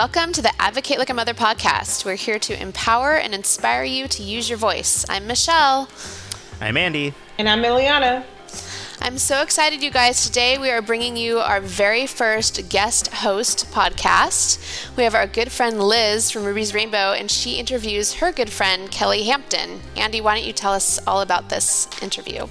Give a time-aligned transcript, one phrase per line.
[0.00, 2.06] Welcome to the Advocate Like a Mother podcast.
[2.06, 5.04] We're here to empower and inspire you to use your voice.
[5.10, 5.90] I'm Michelle.
[6.58, 7.12] I'm Andy.
[7.36, 8.24] And I'm Miliana.
[9.02, 10.24] I'm so excited, you guys.
[10.24, 14.88] Today we are bringing you our very first guest host podcast.
[14.96, 18.90] We have our good friend Liz from Ruby's Rainbow, and she interviews her good friend
[18.90, 19.82] Kelle Hampton.
[19.98, 22.46] Andy, why don't you tell us all about this interview?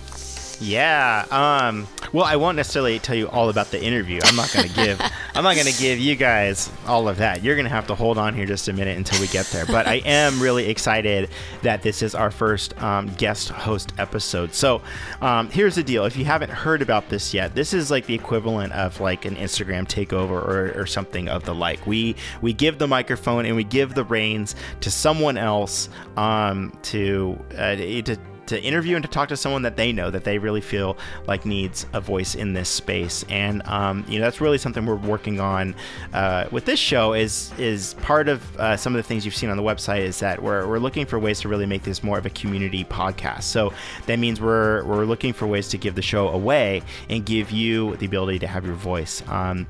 [0.62, 1.26] Yeah.
[1.32, 4.20] Um, well, I won't necessarily tell you all about the interview.
[4.24, 5.00] I'm not going to give.
[5.36, 7.44] I'm not going to give you guys all of that.
[7.44, 9.66] You're going to have to hold on here just a minute until we get there.
[9.66, 11.30] But I am really excited
[11.62, 14.54] that this is our first um, guest host episode.
[14.54, 14.82] So
[15.22, 18.16] um, here's the deal: if you haven't heard about this yet, this is like the
[18.16, 21.86] equivalent of like an Instagram takeover or, or something of the like.
[21.88, 27.40] We we give the microphone and we give the reins to someone else um, to
[27.58, 28.18] uh, to
[28.50, 31.46] to interview and to talk to someone that they know that they really feel like
[31.46, 33.24] needs a voice in this space.
[33.30, 35.76] And um, you know that's really something we're working on
[36.14, 37.14] uh, with this show.
[37.14, 40.20] Is is part of uh, some of the things you've seen on the website is
[40.20, 43.44] that we're, we're looking for ways to really make this more of a community podcast.
[43.44, 43.74] So
[44.06, 47.96] that means we're we're looking for ways to give the show away and give you
[47.98, 49.24] the ability to have your voice.
[49.28, 49.68] Um,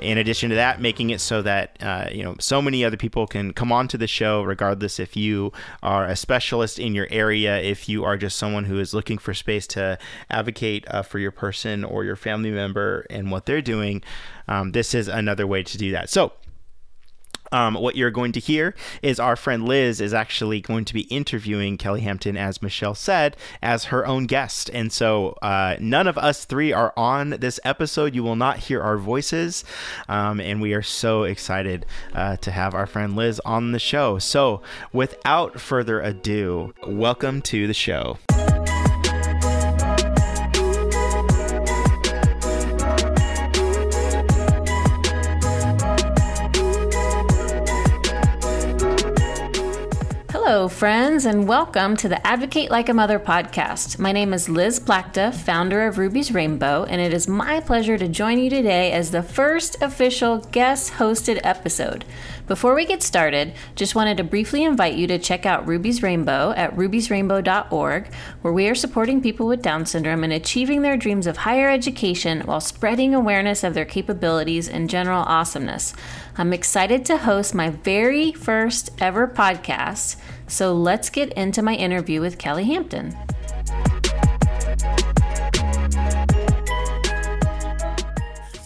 [0.00, 3.26] in addition to that, making it so that uh, you know so many other people
[3.26, 7.88] can come onto the show, regardless if you are a specialist in your area, if
[7.88, 9.98] you are just someone who is looking for space to
[10.30, 14.02] advocate uh, for your person or your family member and what they're doing.
[14.48, 16.10] Um, this is another way to do that.
[16.10, 16.32] So
[17.52, 21.02] um, what you're going to hear is our friend Liz is actually going to be
[21.02, 24.70] interviewing Kelle Hampton, as Michelle said, as her own guest.
[24.72, 28.14] And so uh, none of us three are on this episode.
[28.14, 29.64] You will not hear our voices.
[30.08, 34.18] Um, and we are so excited uh, to have our friend Liz on the show.
[34.18, 38.18] So without further ado, welcome to the show.
[50.62, 53.98] Hello, friends, and welcome to the Advocate Like a Mother podcast.
[53.98, 58.06] My name is Liz Plachta, founder of Ruby's Rainbow, and it is my pleasure to
[58.06, 62.04] join you today as the first official guest hosted episode.
[62.46, 66.52] Before we get started, just wanted to briefly invite you to check out Ruby's Rainbow
[66.56, 71.38] at rubysrainbow.org, where we are supporting people with Down syndrome and achieving their dreams of
[71.38, 75.92] higher education while spreading awareness of their capabilities and general awesomeness.
[76.36, 80.16] I'm excited to host my very first ever podcast,
[80.52, 83.16] so let's get into my interview with Kelle Hampton.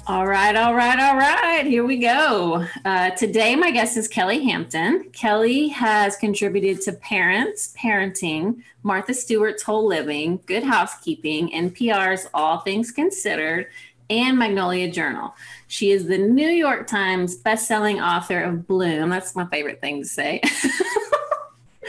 [0.09, 1.65] All right, all right, all right.
[1.65, 2.67] Here we go.
[2.85, 5.11] Uh, today, my guest is Kelle Hampton.
[5.13, 12.91] Kelle has contributed to Parents, Parenting, Martha Stewart's Whole Living, Good Housekeeping, NPR's All Things
[12.91, 13.69] Considered,
[14.11, 15.35] and Magnolia Journal.
[15.69, 19.11] She is the New York Times bestselling author of Bloom.
[19.11, 20.41] That's my favorite thing to say.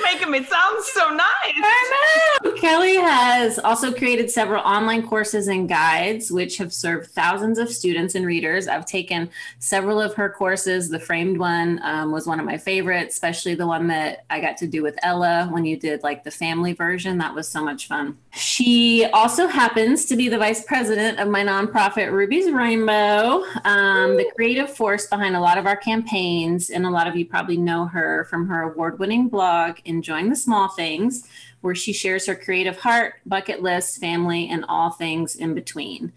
[0.04, 1.24] making me sound so nice.
[1.46, 2.52] I know.
[2.54, 8.16] Kelle has also created several online courses and guides, which have served thousands of students
[8.16, 8.68] and readers.
[8.68, 10.90] I've taken several of her courses.
[10.90, 14.58] The framed one um, was one of my favorites, especially the one that I got
[14.58, 17.18] to do with Ella when you did like the family version.
[17.18, 18.18] That was so much fun.
[18.32, 24.30] She also happens to be the vice president of my nonprofit Ruby's Rainbow, um, the
[24.36, 26.70] creative force behind a lot of our campaigns.
[26.70, 30.36] And a lot of you probably know her from her award winning blog, Enjoying the
[30.36, 31.28] Small Things,
[31.62, 36.14] where she shares her creative heart, bucket list, family, and all things in between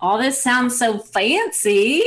[0.00, 2.04] all this sounds so fancy.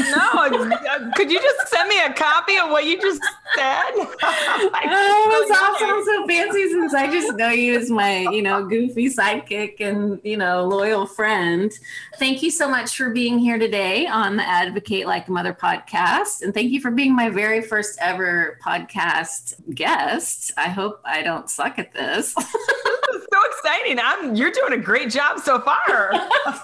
[0.00, 3.22] no, uh, could you just send me a copy of what you just
[3.54, 3.90] said?
[4.86, 8.42] Oh, oh, this all sounds so fancy since I just know you as my, you
[8.42, 11.72] know, goofy sidekick and, you know, loyal friend.
[12.18, 16.42] Thank you so much for being here today on the Advocate Like a Mother podcast.
[16.42, 20.52] And thank you for being my very first ever podcast guest.
[20.56, 22.34] I hope I don't suck at this.
[23.32, 23.98] so exciting.
[23.98, 26.12] I'm you're doing a great job so far.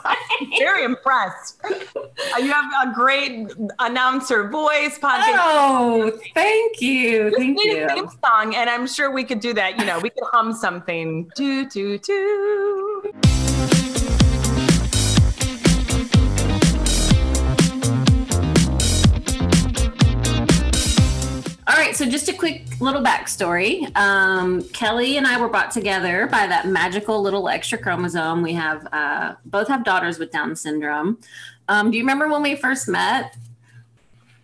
[0.59, 1.61] Very impressed.
[1.65, 5.37] Uh, you have a great announcer voice, podcast.
[5.37, 7.33] Oh, thank you.
[7.37, 7.89] Thank you.
[7.89, 9.79] Theme song, and I'm sure we could do that.
[9.79, 11.31] You know, we could hum something.
[11.35, 13.90] Do do do.
[21.81, 23.91] Right, so just a quick little backstory.
[23.97, 28.43] Um, Kelle and I were brought together by that magical little extra chromosome.
[28.43, 31.17] We have uh, both have daughters with Down syndrome.
[31.69, 33.35] Um, do you remember when we first met?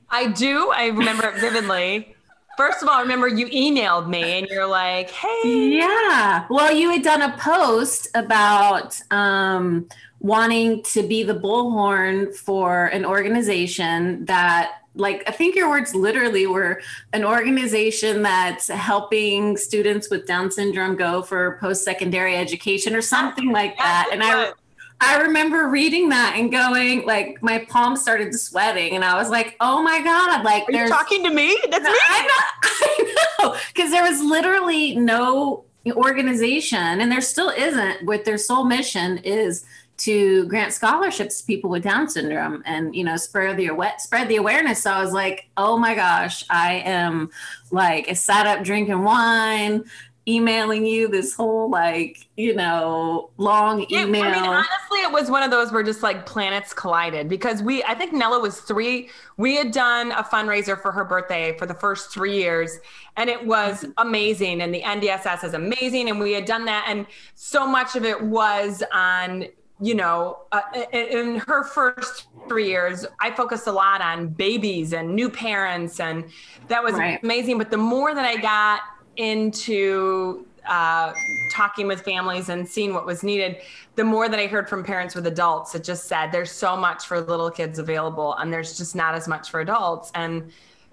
[0.08, 0.72] I do.
[0.74, 2.16] I remember it vividly.
[2.56, 5.76] First of all, I remember you emailed me and you're like, hey.
[5.76, 6.46] Yeah.
[6.48, 9.86] Well, you had done a post about um,
[10.20, 16.46] wanting to be the bullhorn for an organization that like I think your words literally
[16.46, 16.80] were
[17.12, 23.52] an organization that's helping students with Down syndrome go for post secondary education or something
[23.52, 24.08] like that.
[24.12, 24.52] And I
[25.00, 29.56] I remember reading that and going like my palms started sweating and I was like,
[29.60, 31.58] oh my God, like Are there's talking to me?
[31.70, 31.90] That's me.
[32.02, 33.56] I know.
[33.74, 39.64] Because there was literally no organization, and there still isn't, with their sole mission is
[39.98, 44.36] to grant scholarships to people with Down syndrome and you know spread the spread the
[44.36, 44.82] awareness.
[44.82, 47.30] So I was like, oh my gosh, I am
[47.70, 49.84] like I sat up drinking wine,
[50.28, 54.24] emailing you this whole like you know long email.
[54.24, 57.82] I mean, honestly, it was one of those where just like planets collided because we
[57.84, 59.08] I think Nella was three.
[59.38, 62.78] We had done a fundraiser for her birthday for the first three years,
[63.16, 63.92] and it was mm-hmm.
[63.98, 64.60] amazing.
[64.60, 68.20] And the NDSS is amazing, and we had done that, and so much of it
[68.20, 69.46] was on
[69.80, 70.62] you know, uh,
[70.92, 76.24] in her first three years, I focused a lot on babies and new parents, and
[76.68, 77.22] that was right.
[77.22, 77.58] amazing.
[77.58, 78.80] But the more that I got
[79.16, 81.12] into uh,
[81.52, 83.58] talking with families and seeing what was needed,
[83.96, 87.06] the more that I heard from parents with adults, it just said there's so much
[87.06, 90.10] for little kids available, and there's just not as much for adults.
[90.14, 90.50] And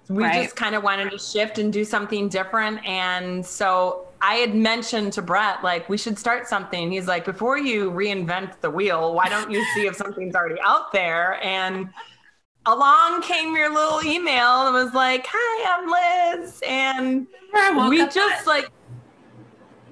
[0.08, 0.42] we right.
[0.42, 2.84] just kind of wanted to shift and do something different.
[2.86, 6.90] And so I had mentioned to Brett, like, we should start something.
[6.90, 10.92] He's like, before you reinvent the wheel, why don't you see if something's already out
[10.92, 11.38] there?
[11.44, 11.90] And
[12.64, 16.62] along came your little email and was like, hi, I'm Liz.
[16.66, 17.26] And
[17.90, 18.70] we just like,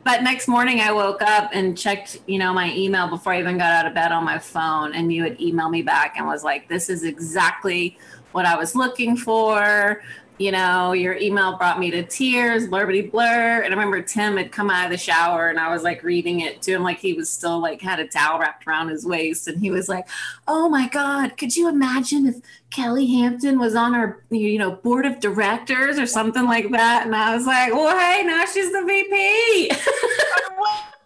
[0.03, 3.59] but next morning I woke up and checked, you know, my email before I even
[3.59, 4.95] got out of bed on my phone.
[4.95, 7.99] And you had emailed me back and was like, this is exactly
[8.33, 10.03] what I was looking for
[10.43, 13.63] you know, your email brought me to tears, blurbity blur.
[13.63, 16.41] And I remember Tim had come out of the shower and I was like reading
[16.41, 19.47] it to him like he was still like had a towel wrapped around his waist.
[19.47, 20.09] And he was like,
[20.49, 22.37] Oh my God, could you imagine if
[22.71, 27.07] Kelle Hampton was on our, you know, board of directors or something like that?
[27.07, 29.71] And I was like, Well, hey, now she's the VP.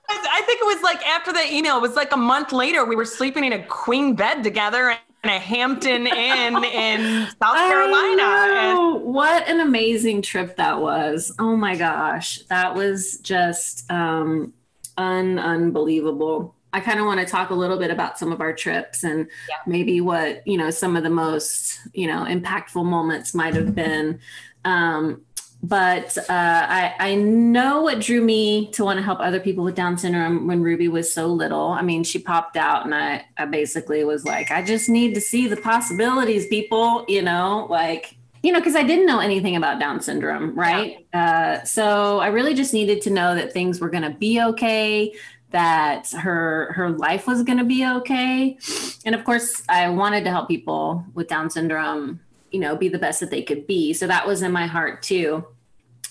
[0.08, 2.96] I think it was like after the email, it was like a month later, we
[2.96, 4.96] were sleeping in a queen bed together
[5.28, 8.22] a Hampton Inn in South Carolina.
[8.22, 11.34] And- what an amazing trip that was.
[11.38, 12.40] Oh my gosh.
[12.48, 14.52] That was just um,
[14.96, 16.54] un- unbelievable.
[16.72, 19.28] I kind of want to talk a little bit about some of our trips and
[19.48, 19.56] yeah.
[19.66, 24.20] maybe what, you know, some of the most, you know, impactful moments might have been.
[24.64, 25.22] Um,
[25.68, 29.74] but uh, I, I know what drew me to want to help other people with
[29.74, 31.70] Down syndrome when Ruby was so little.
[31.70, 35.20] I mean, she popped out, and I, I basically was like, I just need to
[35.20, 39.80] see the possibilities, people, you know, like, you know, because I didn't know anything about
[39.80, 41.04] Down syndrome, right?
[41.12, 41.58] Yeah.
[41.62, 45.14] Uh, so I really just needed to know that things were going to be okay,
[45.50, 48.56] that her her life was going to be okay,
[49.04, 52.20] and of course, I wanted to help people with Down syndrome
[52.52, 55.02] you know be the best that they could be so that was in my heart
[55.02, 55.44] too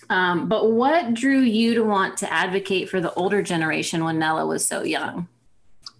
[0.09, 4.45] um, but what drew you to want to advocate for the older generation when Nella
[4.45, 5.27] was so young?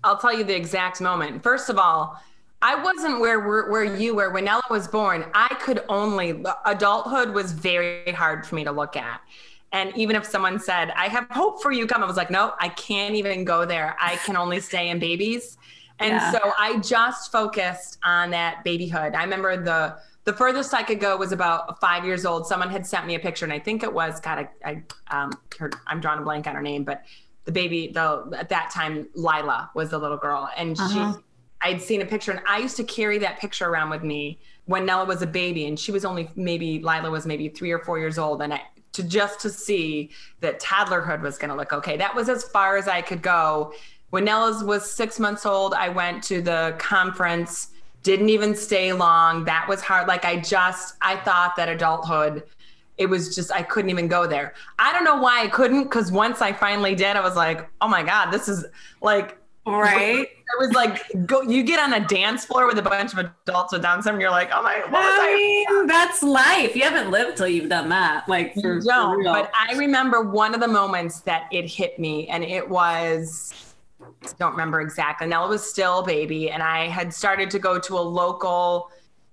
[0.04, 1.42] I'll tell you the exact moment.
[1.42, 2.22] First of all,
[2.62, 5.26] I wasn't where where you were when Nella was born.
[5.34, 9.22] I could only adulthood was very hard for me to look at.
[9.72, 12.54] And even if someone said, "I have hope for you," come, I was like, "No,
[12.60, 13.96] I can't even go there.
[14.00, 15.58] I can only stay in babies."
[16.00, 16.32] And yeah.
[16.32, 19.16] so I just focused on that babyhood.
[19.16, 22.48] I remember the the furthest I could go was about five years old.
[22.48, 24.50] Someone had sent me a picture, and I think it was God.
[24.64, 27.04] I, I um, her, I'm drawing a blank on her name, but
[27.46, 31.14] the baby, the at that time, Lila was the little girl, and uh-huh.
[31.14, 31.20] she.
[31.62, 34.86] I'd seen a picture, and I used to carry that picture around with me when
[34.86, 37.98] Nella was a baby, and she was only maybe Lila was maybe three or four
[37.98, 41.98] years old, and I, to just to see that toddlerhood was going to look okay.
[41.98, 43.74] That was as far as I could go.
[44.10, 47.70] When Nella was six months old, I went to the conference
[48.06, 49.44] didn't even stay long.
[49.46, 50.08] That was hard.
[50.08, 52.44] Like I just, I thought that adulthood,
[53.00, 54.54] it was just, I couldn't even go there.
[54.78, 57.88] I don't know why I couldn't, because once I finally did, I was like, oh
[57.88, 58.64] my God, this is
[59.02, 60.28] like, right.
[60.48, 63.74] It was like, go, you get on a dance floor with a bunch of adults
[63.74, 65.34] with Down syndrome, you're like, oh my, what was I?
[65.34, 66.76] Mean, that's life.
[66.76, 68.30] You haven't lived till you've done that.
[68.30, 69.24] Like, for, you don't.
[69.24, 73.65] But I remember one of the moments that it hit me, and it was,
[74.34, 75.28] don't remember exactly.
[75.28, 78.92] Nella was still a baby, and I had started to go to a local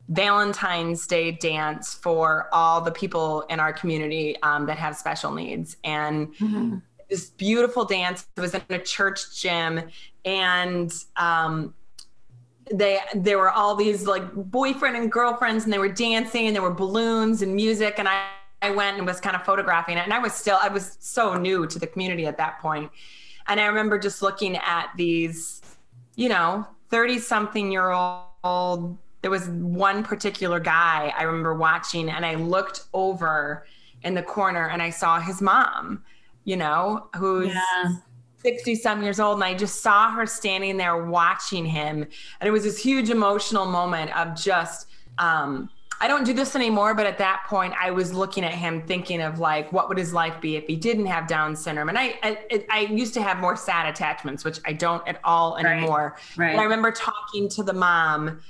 [0.08, 5.76] Valentine's Day dance for all the people in our community um, that have special needs.
[5.84, 6.76] And mm-hmm.
[7.08, 9.82] this beautiful dance it was in a church gym,
[10.24, 11.74] and um,
[12.72, 16.62] they there were all these like boyfriend and girlfriends, and they were dancing, and there
[16.62, 18.26] were balloons and music, and I.
[18.64, 21.34] I went and was kind of photographing it, and I was still I was so
[21.34, 22.92] new to the community at that point
[23.52, 25.60] and I remember just looking at these,
[26.16, 32.24] you know, 30 something year old there was one particular guy I remember watching, and
[32.24, 33.66] I looked over
[34.02, 36.02] in the corner and I saw his mom,
[36.44, 37.48] you know, who's.
[37.48, 37.96] Yeah.
[38.38, 42.50] 60 some years old and I just saw her standing there watching him and it
[42.50, 47.18] was this huge emotional moment of just um I don't do this anymore, but at
[47.18, 50.56] that point, I was looking at him, thinking of like, what would his life be
[50.56, 51.88] if he didn't have Down syndrome?
[51.88, 55.56] And I, I, I used to have more sad attachments, which I don't at all
[55.58, 56.16] anymore.
[56.36, 56.50] Right.
[56.50, 58.40] And I remember talking to the mom,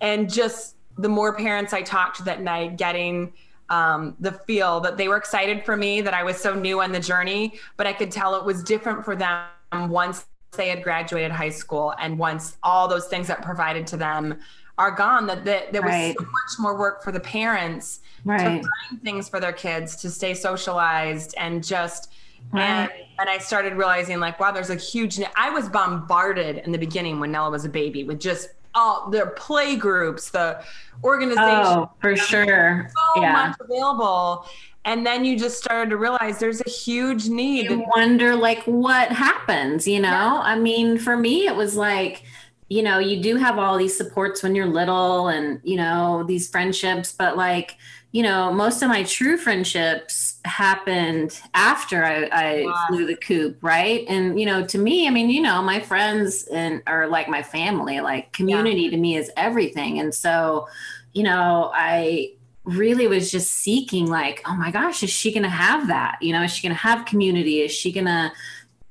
[0.00, 3.32] and just the more parents I talked to that night, getting
[3.70, 6.92] um, the feel that they were excited for me, that I was so new on
[6.92, 9.48] the journey, but I could tell it was different for them
[9.88, 10.26] once
[10.56, 14.38] they had graduated high school and once all those things that provided to them
[14.80, 16.14] are gone that, that there was Right.
[16.18, 18.62] so much more work for the parents Right.
[18.62, 22.12] to find things for their kids to stay socialized and just
[22.52, 22.90] and, Right.
[23.18, 27.20] and I started realizing like wow there's a huge I was bombarded in the beginning
[27.20, 30.62] when Nella was a baby with just all their play groups the
[31.04, 32.88] organization Oh, for sure.
[33.14, 33.32] so yeah.
[33.32, 34.46] much available
[34.86, 39.12] and then you just started to realize there's a huge need you wonder like what
[39.12, 42.22] happens you know i mean for me it was like
[42.70, 46.48] you know you do have all these supports when you're little and you know these
[46.48, 47.76] friendships but like
[48.12, 52.86] you know most of my true friendships happened after i, I Wow.
[52.88, 54.04] flew the coop right?
[54.08, 57.42] And you know to me i mean you know my friends and are like my
[57.42, 60.00] family like community to me is everything.
[60.00, 60.68] And so
[61.12, 62.32] you know i
[62.64, 66.18] really was just seeking like oh my gosh is she going to have that?
[66.22, 67.60] You know is she going to have community?
[67.62, 68.30] Is she going to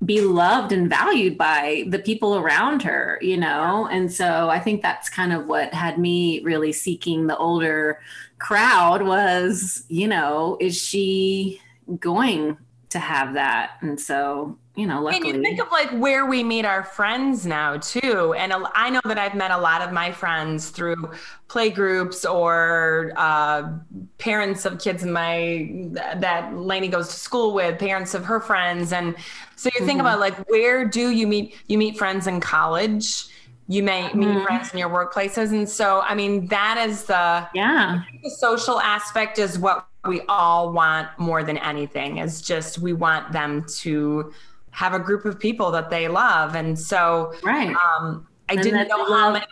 [0.05, 3.87] be loved and valued by the people around her you know?
[3.91, 7.99] And so i think that's kind of what had me really seeking the older
[8.37, 11.61] crowd was you know is she
[11.99, 12.57] going
[12.89, 13.73] to have that?
[13.81, 17.77] And so you know And you think of like where we meet our friends now
[17.77, 18.33] too.
[18.33, 21.11] And I know that I've met a lot of my friends through
[21.49, 23.73] play groups or uh,
[24.19, 25.69] parents of kids in my
[26.15, 28.93] that Lainey goes to school with, parents of her friends.
[28.93, 29.15] And
[29.55, 30.01] so you think Mhm.
[30.01, 31.55] about like where do you meet?
[31.67, 33.25] You meet friends in college.
[33.67, 34.43] You may meet Mhm.
[34.43, 35.51] friends in your workplaces.
[35.51, 40.71] And so, I mean, that is the yeah the social aspect is what we all
[40.71, 44.31] want more than anything is just we want them to
[44.71, 48.87] have a group of people that they love and so right um, i And didn't
[48.87, 49.45] know how many,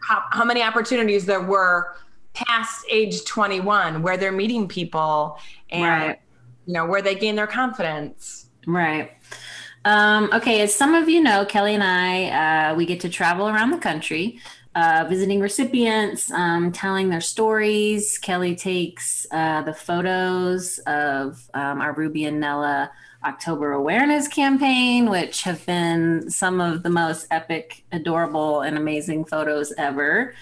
[0.00, 1.96] how, how many opportunities there were
[2.34, 5.38] past age 21 where they're meeting people
[5.70, 6.18] and Right.
[6.66, 9.12] you know where they gain their confidence Right.
[9.84, 13.48] Um, okay, as some of you know, Kelle and I, uh, we get to travel
[13.48, 14.38] around the country,
[14.74, 18.18] uh, visiting recipients, um, telling their stories.
[18.18, 22.90] Kelly takes uh, the photos of um, our Ruby and Nella
[23.24, 29.72] October awareness campaign, which have been some of the most epic, adorable, and amazing photos
[29.76, 30.34] ever.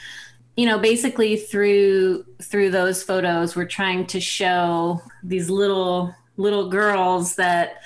[0.57, 7.35] You know, basically through through those photos, we're trying to show these little little girls
[7.37, 7.83] that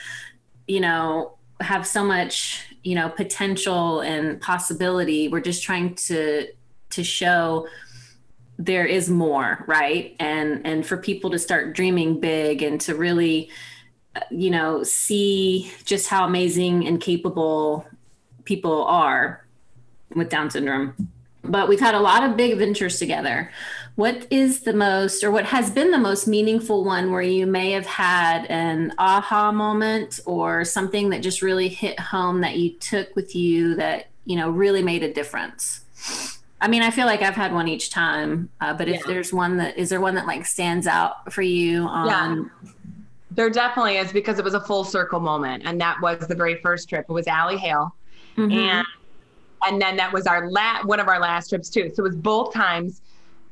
[0.67, 6.47] you know have so much you know potential and possibility we're just trying to
[6.91, 7.67] to show
[8.59, 13.51] there is more right and and for people to start dreaming big and to really
[14.31, 17.87] you know see just how amazing and capable
[18.45, 19.45] people are
[20.15, 20.95] with down syndrome.
[21.45, 23.51] But we've had a lot of big ventures together.
[23.97, 27.73] What is the most or what has been the most meaningful one where you may
[27.73, 33.15] have had an aha moment or something that just really hit home that you took
[33.17, 35.81] with you that you know really made a difference?
[36.61, 39.07] I mean i feel like i've had one each time uh, but if Yeah.
[39.09, 42.53] there's one that is there one that like stands out for you on
[43.35, 46.57] there definitely is because it was a full circle moment and that was the very
[46.57, 47.95] first trip it was Allie hale
[48.37, 48.53] Mhm.
[48.53, 48.87] and
[49.67, 51.91] and then that was our la- one of our last trips too.
[51.95, 53.01] So it was both times.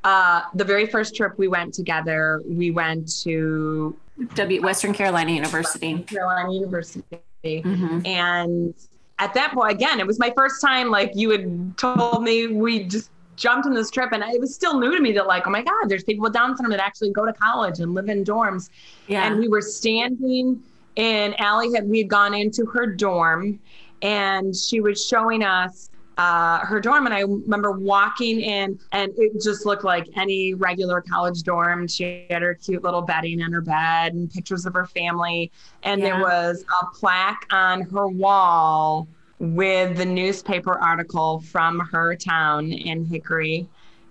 [0.02, 3.94] Uh, the very first trip we went together, we went to
[4.34, 7.12] w western carolina university Western Carolina University,
[7.44, 8.06] Mhm.
[8.06, 8.74] and
[9.18, 10.90] at that point, again, it was my first time.
[10.90, 13.10] Like you had told me, we just
[13.40, 15.62] jumped on this trip, and it was still new to me that like, oh my
[15.62, 18.70] God, there's people with Down syndrome that actually go to college and live in dorms.
[19.08, 20.62] yeah And we were standing
[20.96, 23.58] and Allie had we had gone into her dorm
[24.02, 29.40] and she was showing us uh, her dorm and I remember walking in and it
[29.42, 31.88] just looked like any regular college dorm.
[31.88, 35.50] She had her cute little bedding in her bed and pictures of her family.
[35.82, 39.08] And there was a plaque on her wall
[39.40, 43.68] with the newspaper article from her town in Hickory.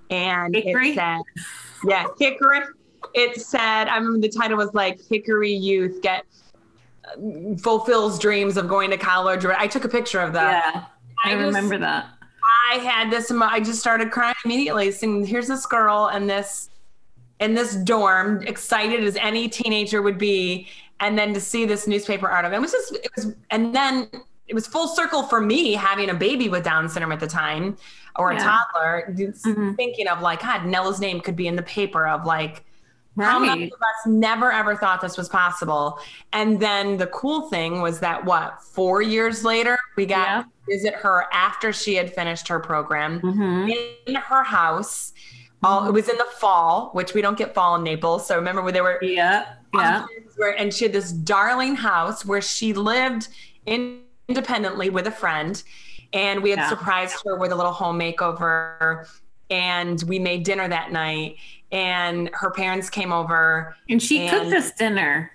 [0.09, 0.89] And Hickory?
[0.91, 1.21] it said,
[1.85, 2.61] yeah, Hickory.
[3.13, 6.25] It said, I remember the title was like Hickory Youth Get
[7.61, 9.45] fulfills dreams of going to college.
[9.45, 10.73] I took a picture of that.
[10.75, 10.85] yeah
[11.23, 12.07] i I just- remember that
[12.71, 13.31] I had this.
[13.31, 14.91] I just started crying immediately.
[14.91, 16.69] Saying, "Here's this girl and this
[17.39, 20.67] in this dorm, excited as any teenager would be,
[20.99, 22.57] and then to see this newspaper article.
[22.57, 24.07] It was just it was, and then
[24.49, 27.77] it was full circle for me having a baby with Down syndrome at the time,
[28.17, 28.39] or yeah.
[28.39, 29.73] a toddler, mm-hmm.
[29.73, 32.65] thinking of like, God, Nella's name could be in the paper of like.
[33.15, 33.25] Right.
[33.25, 35.99] How many of us never ever thought this was possible?
[36.31, 40.43] And then the cool thing was that what four years later we got yeah.
[40.69, 43.71] visit her after she had finished her program mm-hmm.
[44.07, 45.11] in her house
[45.63, 48.25] all it was in the fall, which we don't get fall in Naples.
[48.25, 50.05] So remember when they were yeah yeah,
[50.37, 53.27] where, and she had this darling house where she lived
[54.29, 55.61] independently with a friend,
[56.13, 56.69] and we had yeah.
[56.69, 59.07] surprised her with a little home makeover,
[59.49, 61.35] and we made dinner that night,
[61.71, 65.31] and her parents came over, and she and cooked us dinner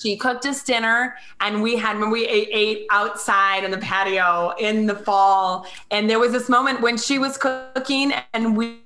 [0.00, 4.54] she cooked us dinner and we had when we ate, ate, outside in the patio
[4.60, 8.78] in the fall and there was this moment when she was cooking and we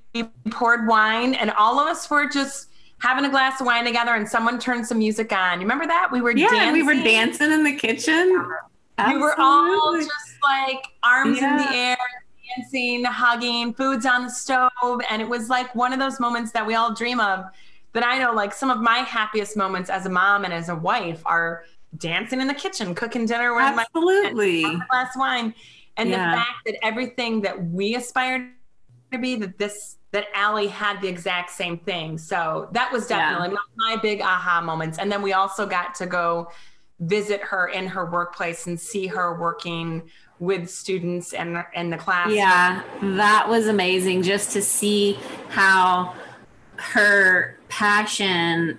[0.51, 4.27] poured wine, and all of us were just having a glass of wine together, and
[4.27, 5.59] someone turned some music on.
[5.59, 6.09] You remember that?
[6.11, 6.73] We were yeah, dancing.
[6.73, 8.47] we were dancing in the kitchen.
[8.97, 9.21] Absolutely.
[9.21, 11.51] We were all just like arms yeah.
[11.51, 11.97] in the air,
[12.55, 16.65] dancing, hugging, foods on the stove, and it was like one of those moments that
[16.65, 17.45] we all dream of.
[17.93, 20.75] That I know, like some of my happiest moments as a mom and as a
[20.75, 21.65] wife are
[21.97, 24.63] dancing in the kitchen, cooking dinner with Absolutely.
[24.63, 25.53] my glass of wine,
[25.97, 26.31] and yeah.
[26.31, 28.49] the fact that everything that we aspired
[29.11, 32.19] to be, that this that Allie had the exact same thing.
[32.19, 33.57] So that was definitely yeah.
[33.77, 34.99] my, my big aha moments.
[34.99, 36.51] And then we also got to go
[37.03, 40.03] visit her in her workplace and see her working
[40.39, 42.31] with students and in the class.
[42.31, 45.17] Yeah, that was amazing just to see
[45.49, 46.15] how
[46.75, 48.77] her passion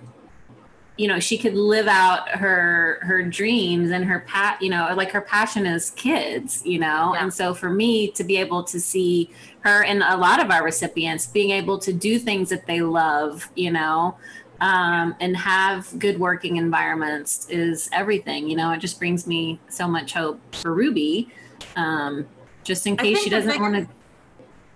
[0.97, 5.11] you know she could live out her her dreams and her pat you know like
[5.11, 7.21] her passion is kids you know yeah.
[7.21, 9.29] and so for me to be able to see
[9.59, 13.49] her and a lot of our recipients being able to do things that they love
[13.55, 14.15] you know
[14.61, 19.87] um, and have good working environments is everything you know it just brings me so
[19.87, 21.29] much hope for ruby
[21.75, 22.25] um,
[22.63, 23.87] just in case she doesn't want to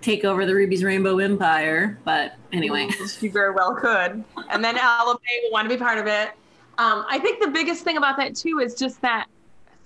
[0.01, 1.99] take over the Ruby's Rainbow Empire.
[2.03, 2.89] But anyway,
[3.19, 4.23] she very well could.
[4.49, 6.29] And then May will want to be part of it.
[6.77, 9.27] Um, I think the biggest thing about that too is just that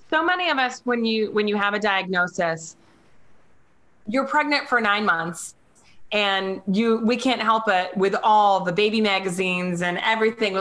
[0.09, 2.77] so many of us, when you when you have a diagnosis,
[4.07, 5.55] you're pregnant for nine months,
[6.13, 10.55] and you we can't help it with all the baby magazines and everything.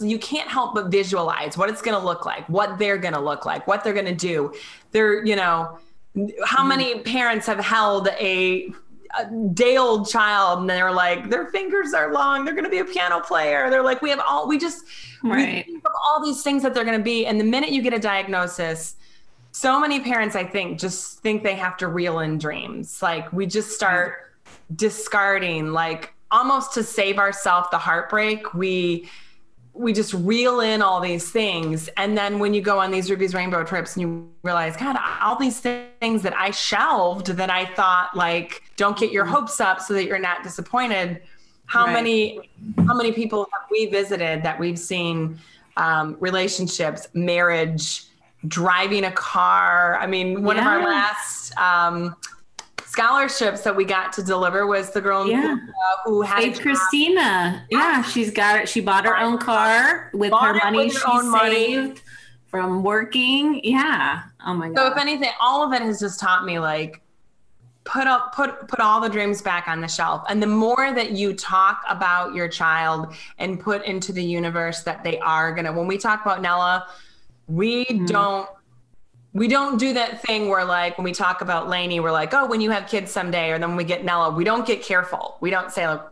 [0.00, 3.20] You can't help but visualize what it's going to look like, what they're going to
[3.20, 4.54] look like, what they're going to do.
[4.92, 5.78] They're you know
[6.44, 6.68] how mm-hmm.
[6.68, 8.72] many parents have held a
[9.18, 12.78] a day old child and they're like their fingers are long they're going to be
[12.78, 14.84] a piano player they're like we have all we just
[15.22, 15.66] right.
[15.66, 17.80] we think of all these things that they're going to be and the minute you
[17.80, 18.96] get a diagnosis
[19.52, 23.46] so many parents i think just think they have to reel in dreams like we
[23.46, 24.33] just start
[24.74, 29.08] discarding like almost to save ourselves the heartbreak we
[29.76, 31.88] we just reel in all these things.
[31.96, 35.36] And then when you go on these ruby's rainbow trips and you realize god all
[35.36, 39.94] these things that i shelved that i thought like don't get your hopes up so
[39.94, 41.22] that you're not disappointed
[41.66, 41.92] how right.
[41.92, 42.50] many
[42.86, 45.38] how many people have we visited that we've seen
[45.76, 48.04] um, relationships marriage
[48.46, 49.96] driving a car?
[49.98, 52.16] I mean one of our last um,
[52.94, 55.56] scholarships that we got to deliver was the girl yeah.
[56.04, 57.66] who had hey, Christina.
[57.68, 58.68] Yeah, she's got it.
[58.68, 61.94] She bought her own car with her money with her she saved money.
[62.46, 63.60] from working.
[63.64, 64.22] Yeah.
[64.46, 64.76] Oh my god.
[64.76, 67.02] So if anything, all of it has just taught me like
[67.82, 70.22] put up put put all the dreams back on the shelf.
[70.28, 75.02] And the more that you talk about your child and put into the universe that
[75.02, 76.86] they are gonna when we talk about Nella,
[77.48, 78.04] we mm-hmm.
[78.06, 78.48] don't
[79.34, 82.46] we don't do that thing where like when we talk about Lainey, we're like, oh,
[82.46, 85.36] when you have kids someday, or then when we get Nella, we don't get careful.
[85.40, 86.02] We don't say like,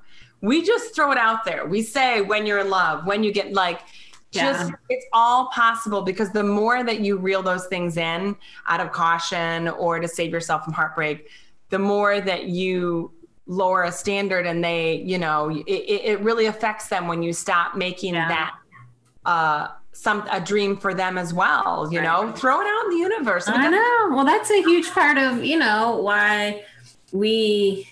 [0.41, 1.65] we just throw it out there.
[1.65, 3.81] We say when you're in love, when you get like,
[4.33, 4.77] just yeah.
[4.89, 8.35] it's all possible because the more that you reel those things in
[8.67, 11.29] out of caution or to save yourself from heartbreak,
[11.69, 13.13] the more that you
[13.47, 17.77] lower a standard and they, you know, it, it really affects them when you stop
[17.77, 18.29] making yeah.
[18.29, 18.55] that
[19.25, 22.05] uh some a dream for them as well you right.
[22.05, 23.45] know throw it out in the universe.
[23.47, 24.17] I know.
[24.17, 26.65] Well that's a huge part of you know why
[27.13, 27.89] we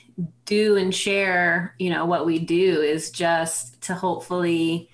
[0.47, 4.91] do and share you know what we do is just to hopefully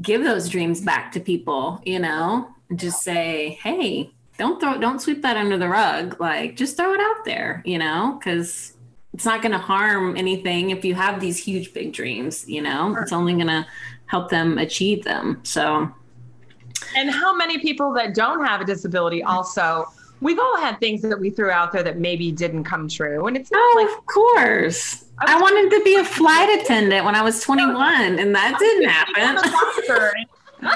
[0.00, 2.48] give those dreams back to people you know?
[2.74, 6.18] Just say hey don't throw don't sweep that under the rug.
[6.20, 8.16] Like just throw it out there you know?
[8.18, 8.72] Because
[9.12, 12.96] it's not going to harm anything if you have these huge big dreams you know?
[12.96, 13.66] It's only going to
[14.06, 15.40] help them achieve them.
[15.42, 15.92] So
[16.96, 19.86] and how many people that don't have a disability also
[20.20, 23.26] we've all had things that we threw out there that maybe didn't come true.
[23.26, 25.04] And it's not Oh, like of course.
[25.20, 29.50] I wanted to be a flight attendant when I was 21, and that didn't happen.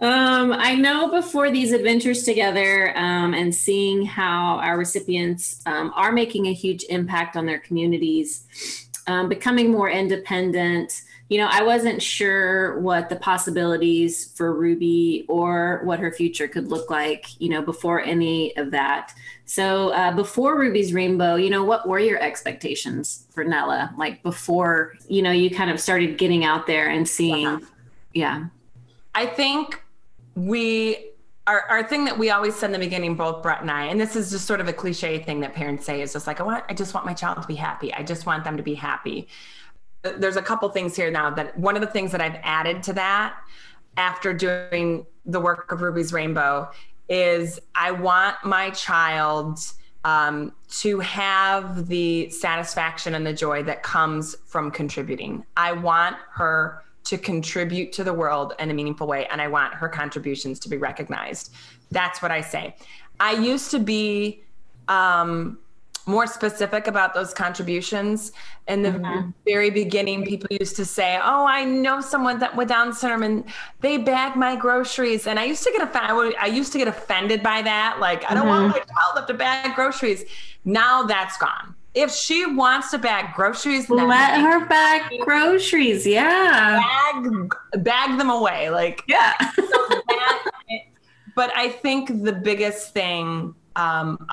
[0.00, 6.10] Um, I know before these adventures together um, and seeing how our recipients um, are
[6.10, 11.02] making a huge impact on their communities, um, becoming more independent.
[11.28, 16.68] You know, I wasn't sure what the possibilities for Ruby or what her future could
[16.68, 19.12] look like, you know, before any of that.
[19.44, 23.92] So, uh, before Ruby's Rainbow, you know, what were your expectations for Nella?
[23.98, 27.58] Like before, you know, you kind of started getting out there and seeing, Yeah.
[28.12, 28.46] yeah.
[29.14, 29.82] I think
[30.34, 31.08] we
[31.48, 33.98] our, our thing that we always said in the beginning, both Brett and I, and
[33.98, 36.42] this is just sort of a cliche thing that parents say is just like, I
[36.42, 37.92] want, I just want my child to be happy.
[37.92, 39.28] I just want them to be happy.
[40.02, 42.92] There's a couple things here now that one of the things that I've added to
[42.94, 43.36] that
[43.96, 46.70] after doing the work of Ruby's Rainbow
[47.08, 49.58] is I want my child
[50.04, 55.44] um, to have the satisfaction and the joy that comes from contributing.
[55.56, 59.74] I want her to contribute to the world in a meaningful way, and I want
[59.74, 61.52] her contributions to be recognized.
[61.90, 62.76] That's what I say.
[63.18, 64.42] I used to be
[64.88, 65.58] um,
[66.08, 68.32] more specific about those contributions.
[68.66, 72.92] In the very beginning, people used to say, "Oh, I know someone that with Down
[72.92, 73.44] syndrome, and
[73.80, 76.34] they bag my groceries." And I used to get offended.
[76.40, 78.00] I used to get offended by that.
[78.00, 80.24] Like, I don't want my child to bag groceries.
[80.64, 81.74] Now that's gone.
[81.94, 86.06] If she wants to bag groceries, Let her bag groceries.
[86.06, 86.78] Yeah.
[87.12, 88.70] bag bag them away.
[88.70, 89.34] Like Yeah.
[89.38, 90.50] that,
[91.34, 94.26] but I think the biggest thing, um,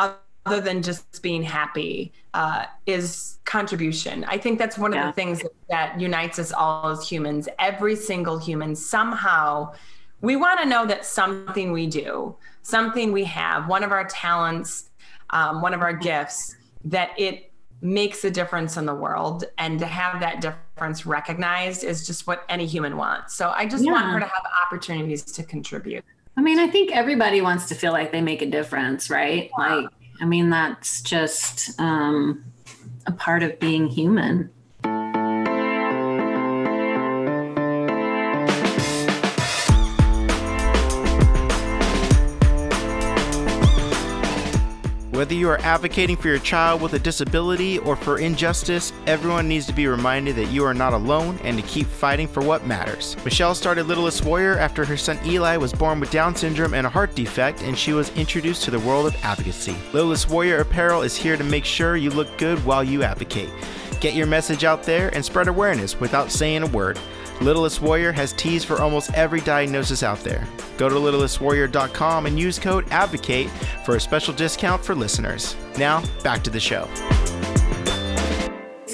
[0.46, 4.24] other than just being happy, uh, is contribution.
[4.26, 7.48] I think that's one of the things that, unites us all as humans.
[7.60, 9.74] Every single human somehow.
[10.22, 14.90] We want to know that something we do, something we have, one of our talents,
[15.30, 16.56] um, one of our gifts,
[16.86, 19.46] that it makes a difference in the world.
[19.58, 23.36] And to have that difference recognized is just what any human wants.
[23.36, 26.04] So I just want her to have opportunities to contribute.
[26.38, 29.50] I mean, I think everybody wants to feel like they make a difference, right?
[29.58, 29.88] Like,
[30.22, 32.46] I mean, that's just um,
[33.06, 34.50] a part of being human.
[45.16, 49.66] Whether you are advocating for your child with a disability or for injustice, everyone needs
[49.68, 53.16] to be reminded that you are not alone and to keep fighting for what matters.
[53.24, 56.90] Michelle started Littlest Warrior after her son Eli was born with Down syndrome and a
[56.90, 59.78] heart defect, and she was introduced to the world of advocacy.
[59.94, 63.50] Littlest Warrior Apparel is here to make sure you look good while you advocate.
[64.00, 67.00] Get your message out there and spread awareness without saying a word.
[67.42, 70.48] Littlest Warrior has tees for almost every diagnosis out there.
[70.78, 73.50] Go to littlestwarrior.com and use code ADVOCATE
[73.86, 75.56] for a special discount for listeners.
[75.78, 76.88] Now, back to the show.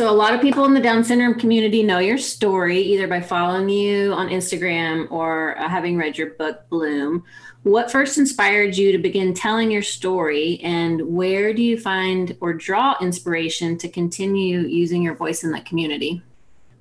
[0.02, 3.22] So, a lot of people in the Down syndrome community know your story either by
[3.22, 7.24] following you on Instagram or uh, having read your book, Bloom.
[7.62, 12.52] What first inspired you to begin telling your story, and where do you find or
[12.52, 16.24] draw inspiration to continue using your voice in that community?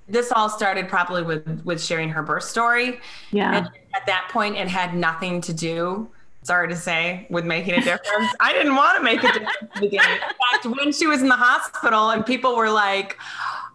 [0.08, 3.00] This all started probably with with sharing her birth story.
[3.32, 3.54] Yeah.
[3.54, 6.08] And at that point, it had nothing to do,
[6.50, 8.34] sorry to say, with making a difference.
[8.40, 9.56] I didn't want to make a difference.
[9.80, 13.16] In fact, when she was in the hospital and people were like,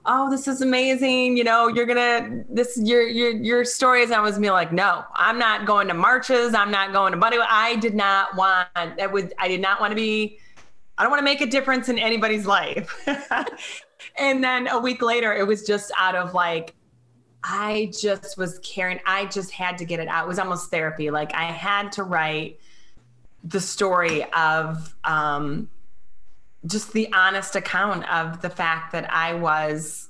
[0.05, 1.37] oh, this is amazing.
[1.37, 5.05] You know, you're gonna this your your your story is I was me like, no,
[5.13, 6.53] I'm not going to marches.
[6.53, 7.37] I'm not going to buddy.
[7.37, 10.37] I did not want that was I did not want to be
[10.97, 12.93] I don't want to make a difference in anybody's life.
[14.19, 16.73] and then a week later, it was just out of like,
[17.41, 18.99] I just was caring.
[19.05, 20.25] I just had to get it out.
[20.25, 21.09] It was almost therapy.
[21.09, 22.59] Like I had to write
[23.45, 25.69] the story of um,
[26.65, 30.09] just the honest account of the fact that I was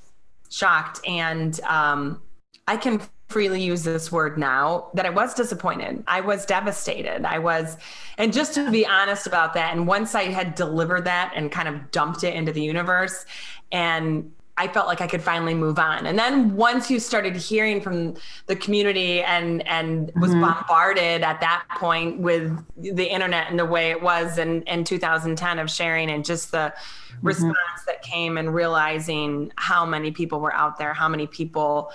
[0.49, 1.01] shocked.
[1.05, 2.21] And um,
[2.67, 6.03] I can freely use this word now that I was disappointed.
[6.07, 7.25] I was devastated.
[7.25, 7.77] I was,
[8.17, 9.75] and just to be honest about that.
[9.75, 13.25] And once I had delivered that and kind of dumped it into the universe,
[13.71, 16.05] and I felt like I could finally move on.
[16.05, 18.15] And then once you started hearing from
[18.45, 20.41] the community and and was mm-hmm.
[20.41, 25.59] bombarded at that point with the internet and the way it was in, in 2010
[25.59, 27.27] of sharing and just the mm-hmm.
[27.27, 31.91] response that came and realizing how many people were out there, how many people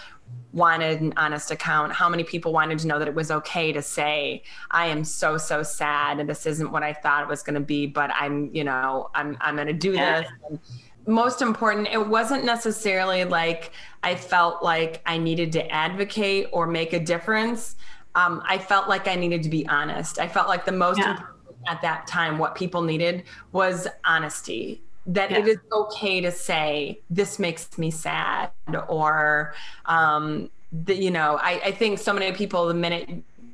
[0.53, 3.81] wanted an honest account, how many people wanted to know that it was okay to
[3.81, 7.55] say, I am so, so sad and this isn't what I thought it was going
[7.55, 10.23] to be, but I'm, you know, I'm, I'm going to do Yeah.
[10.23, 10.31] this.
[10.49, 10.59] And
[11.07, 16.93] most important, it wasn't necessarily like I felt like I needed to advocate or make
[16.93, 17.77] a difference.
[18.15, 20.19] Um, I felt like I needed to be honest.
[20.19, 21.11] I felt like the most Yeah.
[21.11, 21.29] important
[21.69, 25.39] at that time what people needed was honesty that Yeah.
[25.39, 28.51] it is okay to say this makes me sad
[28.89, 29.55] or
[29.87, 33.09] um the, you know I, I think so many people the minute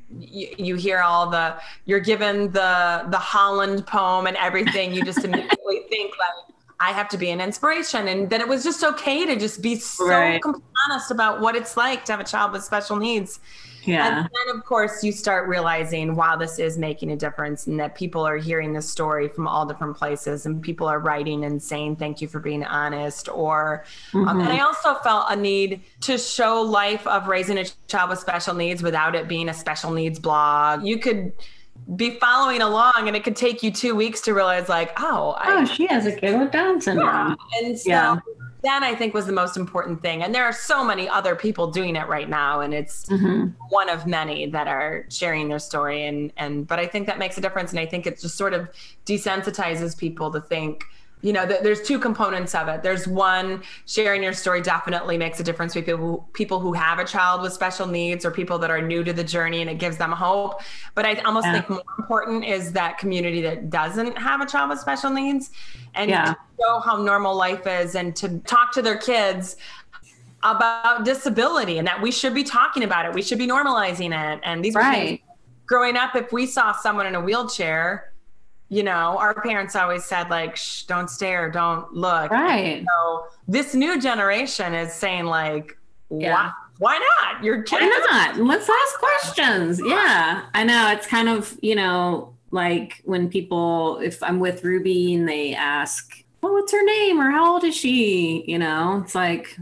[0.09, 5.23] you, you hear all the you're given the the holland poem and everything you just
[5.25, 9.25] immediately think like i have to be an inspiration and that it was just okay
[9.25, 10.41] to just be so Right.
[10.89, 13.39] honest about what it's like to have a child with special needs
[13.83, 14.05] Yeah.
[14.05, 17.95] and then, of course, you start realizing, wow, this is making a difference, and that
[17.95, 21.95] people are hearing this story from all different places, and people are writing and saying,
[21.95, 26.61] "Thank you for being honest." Or, um, and I also felt a need to show
[26.61, 30.83] life of raising a child with special needs without it being a special needs blog.
[30.83, 31.31] You could
[31.95, 35.61] be following along, and it could take you two weeks to realize, like, oh, I,
[35.61, 37.37] Oh, she has a kid with Down syndrome.
[37.61, 38.19] and so Yeah.
[38.63, 40.23] that I think was the most important thing.
[40.23, 43.53] And there are so many other people doing it right now, and it's Mhm.
[43.69, 46.05] one of many that are sharing their story.
[46.05, 48.53] And and but I think that makes a difference, and I think it just sort
[48.53, 48.67] of
[49.05, 50.83] desensitizes people to think.
[51.21, 52.83] You know, th- there's two components of it.
[52.83, 56.99] There's one, sharing your story definitely makes a difference with people who, people who have
[56.99, 59.79] a child with special needs or people that are new to the journey and it
[59.79, 60.61] gives them hope.
[60.93, 61.53] But I almost Yeah.
[61.53, 65.49] think more important is that community that doesn't have a child with special needs
[65.95, 66.25] and Yeah.
[66.25, 69.55] to show how normal life is and to talk to their kids
[70.43, 73.13] about disability and that we should be talking about it.
[73.13, 74.39] We should be normalizing it.
[74.43, 75.19] And these things
[75.65, 78.13] growing up, if we saw someone in a wheelchair,
[78.69, 82.31] you know, our parents always said like, Shh, don't stare, don't look.
[82.31, 82.83] Right.
[82.85, 85.77] So this new generation is saying like,
[86.09, 86.51] Yeah.
[86.79, 87.43] why, why not?
[87.43, 88.37] Your kid Why not?
[88.37, 89.81] Let's ask questions.
[89.83, 90.43] Yeah.
[90.53, 90.91] I know.
[90.91, 96.23] It's kind of, you know, like when people, if I'm with Ruby and they ask,
[96.41, 98.43] well, what's her name or how old is she?
[98.47, 99.57] You know, it's like,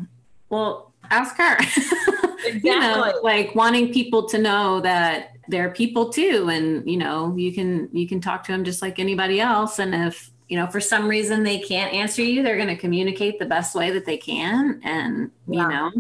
[0.50, 1.58] well, ask her.
[2.64, 3.22] you know, Exactly.
[3.24, 6.50] like wanting people to know that they're people too.
[6.50, 9.80] And, you know, you can, you can talk to them just like anybody else.
[9.80, 13.40] And if, you know, for some reason they can't answer you, they're going to communicate
[13.40, 14.80] the best way that they can.
[14.84, 15.62] And, Yeah.
[15.62, 15.92] you know,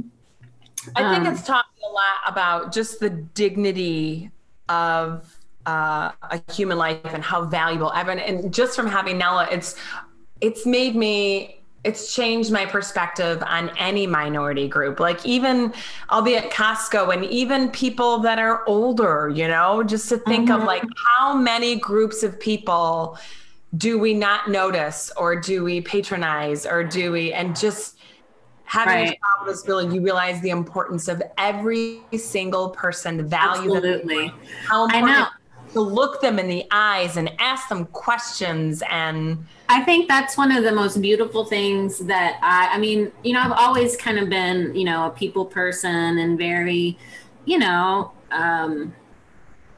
[0.96, 4.32] I think Um, it's taught me a lot about just the dignity
[4.70, 9.76] of uh, a human life and how valuable Evan and just from having Nella, it's
[10.42, 15.00] it's made me it's changed my perspective on any minority group.
[15.00, 15.74] Like even
[16.10, 20.50] I'll be at Costco and even people that are older, you know, just to think
[20.50, 20.66] of Mhm.
[20.66, 20.84] like
[21.18, 23.18] how many groups of people
[23.78, 27.98] do we not notice or do we patronize or do we and just
[28.64, 29.10] having a Right.
[29.10, 34.32] child with disability, you realize the importance of every single person, the value that absolutely.
[34.70, 35.28] how I important know.
[35.76, 40.56] To look them in the eyes and ask them questions and I think that's one
[40.56, 44.30] of the most beautiful things that I, I mean, you know, I've always kind of
[44.30, 46.98] been, you know, a people person and very,
[47.44, 48.96] you know, um,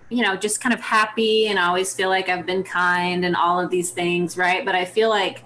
[0.09, 3.35] you know, just kind of happy and I always feel like I've been kind and
[3.35, 4.63] all of these things, right?
[4.63, 5.45] But I feel like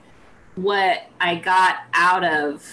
[0.55, 2.65] what I got out of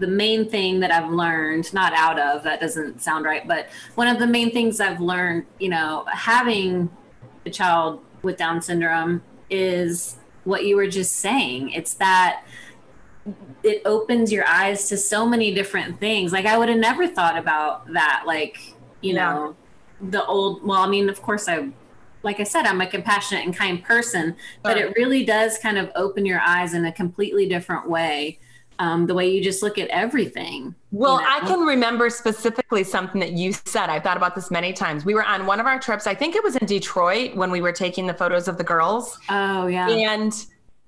[0.00, 4.08] the main thing that I've learned, not out of, that doesn't sound right, but one
[4.08, 6.90] of the main things I've learned, you know, having
[7.46, 11.70] a child with Down syndrome is what you were just saying.
[11.70, 12.44] It's that
[13.62, 16.32] it opens your eyes to so many different things.
[16.32, 18.24] Like I would have never thought about that.
[18.26, 18.58] Like,
[19.02, 19.32] you Yeah.
[19.32, 19.56] know,
[20.00, 21.68] the old, well, I mean, of course, I,
[22.22, 25.90] like I said, I'm a compassionate and kind person, but it really does kind of
[25.94, 28.38] open your eyes in a completely different way.
[28.80, 30.74] Um, the way you just look at everything.
[30.90, 31.28] Well, you know?
[31.28, 33.90] I can remember specifically something that you said.
[33.90, 35.04] I've thought about this many times.
[35.04, 37.60] We were on one of our trips, I think it was in Detroit when we
[37.60, 39.18] were taking the photos of the girls.
[39.28, 39.86] Oh, yeah.
[39.86, 40.32] And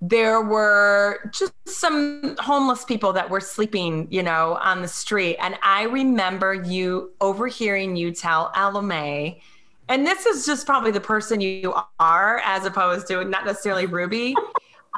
[0.00, 5.36] there were just some homeless people that were sleeping, you know, on the street.
[5.38, 8.50] And I remember you overhearing you tell
[8.82, 9.42] May,
[9.88, 14.34] and this is just probably the person you are as opposed to not necessarily Ruby.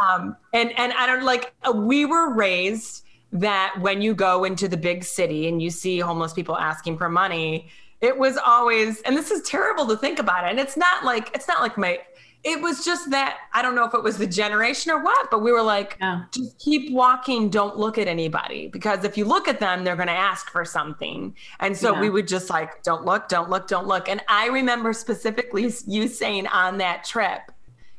[0.00, 4.68] Um, and and I don't like uh, we were raised that when you go into
[4.68, 7.68] the big city and you see homeless people asking for money,
[8.00, 10.50] it was always and this is terrible to think about it.
[10.50, 12.00] And it's not like it's not like my
[12.44, 15.42] it was just that I don't know if it was the generation or what, but
[15.42, 16.24] we were like, Yeah.
[16.30, 20.08] just keep walking, don't look at anybody because if you look at them, they're going
[20.08, 21.34] to ask for something.
[21.60, 22.00] And so Yeah.
[22.00, 24.10] we would just like, don't look, don't look, don't look.
[24.10, 27.50] And I remember specifically you saying on that trip,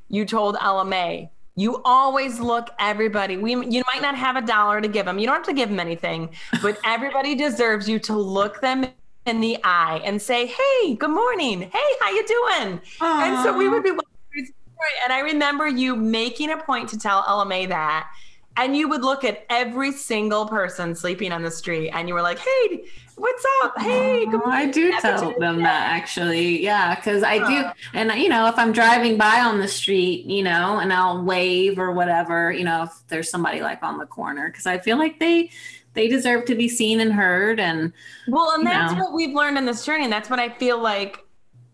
[0.09, 3.37] you told Ella May, you always look everybody.
[3.37, 5.19] We you might not have a dollar to give them.
[5.19, 6.29] You don't have to give them anything,
[6.61, 8.85] but everybody deserves you to look them
[9.25, 11.61] in the eye and say, "Hey, good morning.
[11.61, 13.91] Hey, how you doing?" And so we would be
[15.03, 18.09] and I remember you making a point to tell Ella May that.
[18.57, 22.21] And you would look at every single person sleeping on the street and you were
[22.21, 22.85] like, hey,
[23.15, 23.79] what's up?
[23.79, 26.61] Hey, good Oh, I do tell them that actually.
[26.63, 27.69] Yeah, because I do.
[27.93, 31.79] And, you know, if I'm driving by on the street, you know, and I'll wave
[31.79, 35.19] or whatever, you know, if there's somebody like on the corner, because I feel like
[35.19, 35.49] they,
[35.93, 37.59] they deserve to be seen and heard.
[37.59, 37.93] And
[38.27, 39.05] Well, and that's know.
[39.05, 40.03] what we've learned in this journey.
[40.03, 41.19] And that's what I feel like.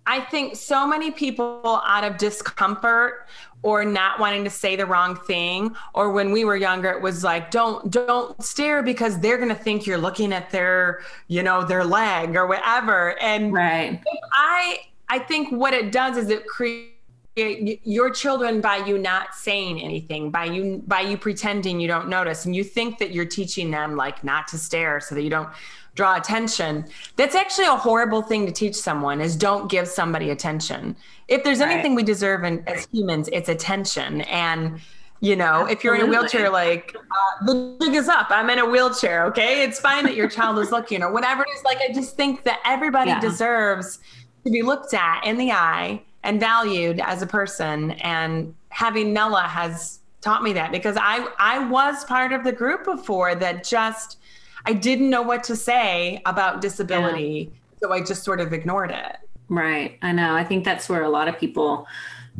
[0.05, 3.27] I think so many people out of discomfort
[3.63, 7.23] or not wanting to say the wrong thing or when we were younger it was
[7.23, 11.63] like don't don't stare because they're going to think you're looking at their you know
[11.63, 14.01] their leg or whatever and right.
[14.31, 14.79] I
[15.11, 16.95] I think what it does is it creates
[17.35, 22.45] your children by you not saying anything, by you by you pretending you don't notice,
[22.45, 25.49] and you think that you're teaching them like not to stare so that you don't
[25.95, 26.85] draw attention.
[27.17, 30.95] That's actually a horrible thing to teach someone is don't give somebody attention.
[31.27, 31.71] If there's Right.
[31.71, 34.21] anything we deserve in, as humans, it's attention.
[34.21, 34.79] And
[35.23, 38.27] you know, if you're in a wheelchair, like uh, the jig is up.
[38.31, 39.25] I'm in a wheelchair.
[39.25, 41.63] Okay, it's fine that your child is looking or whatever it is.
[41.63, 43.19] Like I just think that everybody Yeah.
[43.19, 43.99] deserves
[44.45, 47.91] to be looked at in the eye and valued as a person.
[48.01, 52.83] And having Nella has taught me that because I I was part of the group
[52.85, 54.17] before that just
[54.65, 59.17] I didn't know what to say about disability, so I just sort of ignored it.
[59.49, 59.97] Right.
[60.01, 60.35] I know.
[60.35, 61.85] I think that's where a lot of people,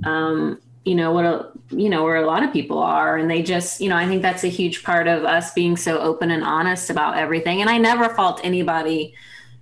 [0.06, 3.18] um, you know, what, a, you know, where a lot of people are.
[3.18, 6.00] And they just, you know, I think that's a huge part of us being so
[6.00, 7.60] open and honest about everything.
[7.60, 9.14] And I never fault anybody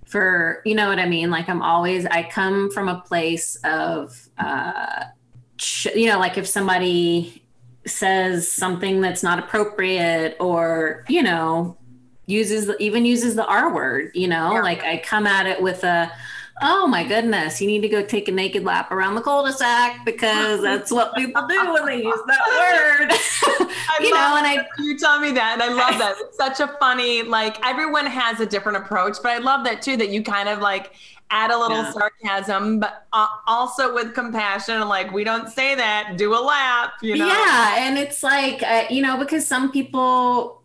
[0.06, 1.30] for, you know what I mean?
[1.30, 5.04] Like I'm always, I come from a place of, uh,
[5.94, 7.42] you know, like if somebody
[7.86, 11.76] says something that's not appropriate or, you know,
[12.30, 14.62] uses even uses the R word, you know, Yeah.
[14.62, 16.10] like I come at it with a,
[16.62, 20.60] oh my goodness, you need to go take a naked lap around the cul-de-sac because
[20.62, 22.40] that's what people do when they use that
[23.60, 23.70] word.
[24.00, 26.14] you know, and I you tell me that, and I love that.
[26.20, 29.96] It's such a funny, like everyone has a different approach, but I love that too.
[29.96, 30.92] That you kind of like
[31.32, 31.92] add a little Yeah.
[31.92, 34.86] sarcasm, but uh, also with compassion.
[34.88, 36.14] Like we don't say that.
[36.16, 37.26] Do a lap, you know.
[37.26, 40.62] Yeah, and it's like uh, you know because some people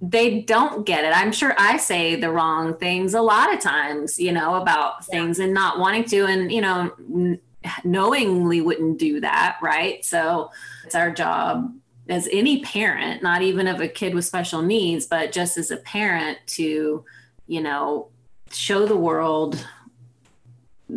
[0.00, 1.16] they don't get it.
[1.16, 5.38] I'm sure I say the wrong things a lot of times, you know, about things
[5.38, 7.40] and not wanting to, and you know, n-
[7.84, 10.04] knowingly wouldn't do that, right?
[10.04, 10.50] So
[10.84, 11.74] it's our job
[12.08, 15.76] as any parent, not even of a kid with special needs, but just as a
[15.78, 17.04] parent to,
[17.46, 18.08] you know,
[18.52, 19.66] show the world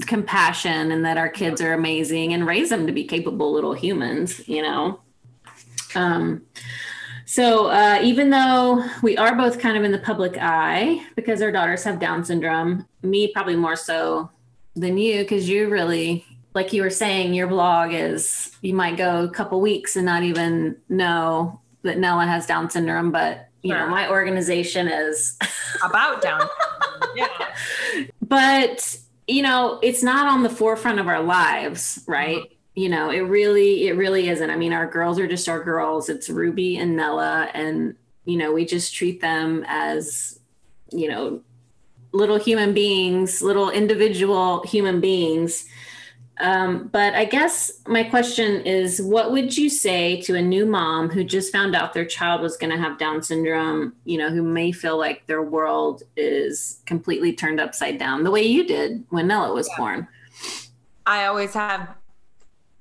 [0.02, 4.48] compassion and that our kids are amazing and raise them to be capable little humans,
[4.48, 5.00] you know.
[5.96, 6.44] Um,
[7.30, 11.52] so uh, even though we are both kind of in the public eye because our
[11.52, 14.32] daughters have Down syndrome, me probably more so
[14.76, 19.26] than you because you really, like you were saying, your blog is you might go
[19.26, 23.88] a couple weeks and not even know that Nella has Down syndrome, but you know
[23.88, 25.38] my organization is
[25.86, 26.42] About down.
[27.16, 27.28] yeah.
[28.24, 33.20] but you know it's not on the forefront of our lives right you know it
[33.20, 34.50] really it really isn't.
[34.50, 36.08] I mean our girls are just our girls.
[36.08, 40.40] It's ruby and nella and you know we just treat them as
[40.90, 41.42] you know
[42.14, 45.66] little human beings little individual human beings.
[46.42, 51.10] Um, but i guess my question is what would you say to a new mom
[51.10, 54.42] who just found out their child was going to have down syndrome you know who
[54.42, 59.28] may feel like their world is completely turned upside down the way you did when
[59.28, 60.08] nella was born?
[61.06, 61.99] I always have.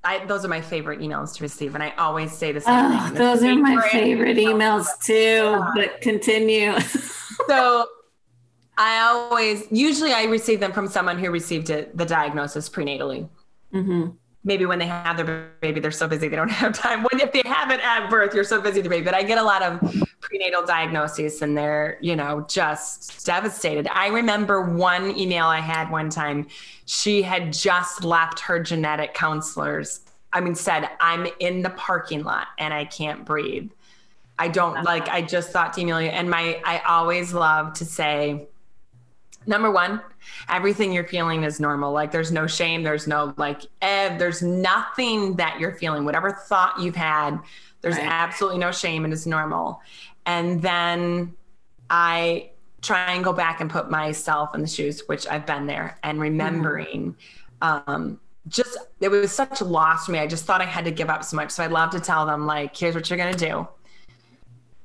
[0.03, 3.11] I, those are my favorite emails to receive, and I always say the same oh
[3.13, 6.73] those are my favorite emails too but continue.
[7.47, 7.87] So
[8.77, 13.27] I always usually I receive them from someone who received it, the diagnosis prenatally.
[13.71, 14.07] hmm
[14.43, 17.03] Maybe when they have their baby, they're so busy they don't have time.
[17.03, 19.05] When if they have it at birth, you're so busy with the baby.
[19.05, 19.79] But I get a lot of
[20.21, 23.87] prenatal diagnoses, and they're you know just devastated.
[23.91, 26.47] I remember one email I had one time.
[26.85, 30.01] She had just left her genetic counselors.
[30.31, 33.71] I mean, said I'm in the parking lot and I can't breathe.
[34.37, 34.83] I don't uh-huh.
[34.85, 35.09] like.
[35.09, 38.47] I just thought to email you, and my I always love to say
[39.45, 40.01] number one
[40.49, 41.91] everything you're feeling is normal.
[41.91, 42.83] Like there's no shame.
[42.83, 46.05] There's no like eh, there's nothing that you're feeling.
[46.05, 47.39] Whatever thought you've had
[47.81, 48.05] there's Right.
[48.07, 49.81] absolutely no shame and it's normal.
[50.25, 51.35] And then
[51.89, 55.97] i try and go back and put myself in the shoes which i've been there
[56.03, 57.13] and remembering
[57.61, 60.19] um just it was such a loss for me.
[60.19, 61.51] I just thought i had to give up so much.
[61.51, 63.67] So I'd love to tell them like here's what you're going to do.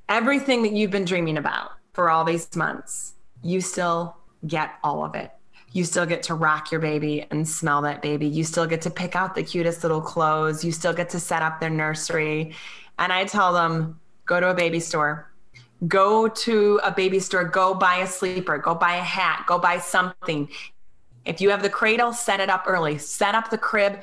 [0.09, 4.17] Everything that you've been dreaming about for all these months, you still
[4.47, 5.31] get all of it.
[5.73, 8.27] You still get to rock your baby and smell that baby.
[8.29, 10.65] You still get to pick out the cutest little clothes.
[10.65, 12.55] You still get to set up their nursery.
[12.99, 15.33] And I tell them, go to a baby store,
[15.89, 19.79] go to a baby store, go buy a sleeper, go buy a hat, go buy
[19.79, 20.49] something.
[21.25, 22.99] If you have the cradle, set it up early.
[22.99, 24.03] Set up the crib.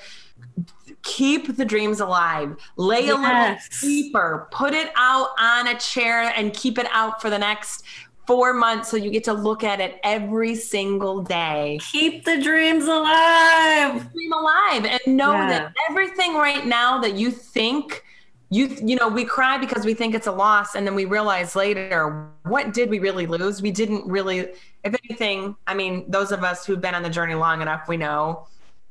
[1.03, 2.57] Keep the dreams alive.
[2.75, 3.67] Lay a little Yes.
[3.71, 4.47] sleeper.
[4.51, 7.83] Put it out on a chair and keep it out for the next
[8.27, 11.79] four months so you get to look at it every single day.
[11.91, 14.11] Keep the dreams alive.
[14.13, 15.47] Dream alive and know Yeah.
[15.49, 18.03] that everything right now that you think
[18.49, 21.55] you you know we cry because we think it's a loss and then we realize
[21.55, 24.39] later what did we really lose we didn't really
[24.83, 27.95] if anything i mean those of us who've been on the journey long enough we
[27.95, 28.45] know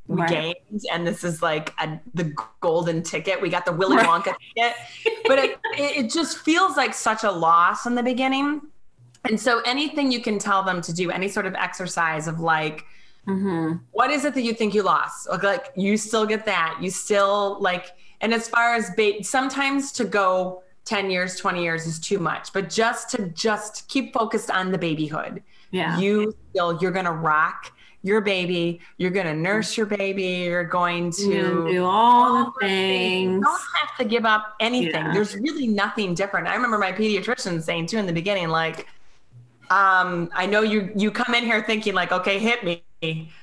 [0.06, 0.30] we Right.
[0.70, 4.06] gained and this is like a, the golden ticket we got the willy Right.
[4.06, 4.74] wonka ticket
[5.26, 8.62] but it, it just feels like such a loss in the beginning
[9.28, 12.84] and so anything you can tell them to do any sort of exercise of like
[13.26, 15.28] hmm what is it that you think you lost?
[15.28, 16.78] Like, like you still get that.
[16.80, 17.92] You still like,
[18.22, 22.50] and as far as ba- sometimes to go 10 years, 20 years is too much,
[22.54, 25.42] but just to just keep focused on the babyhood.
[25.70, 25.98] Yeah.
[25.98, 28.80] You still, you're going to rock your baby.
[28.96, 30.22] You're going to nurse your baby.
[30.48, 33.44] You're going You to do all the You things.
[33.44, 35.04] don't have to give up anything.
[35.04, 35.12] Yeah.
[35.12, 36.48] There's really nothing different.
[36.48, 38.86] I remember my pediatrician saying too in the beginning, like,
[39.70, 42.84] um, I know you you come in here thinking like, okay, hit me.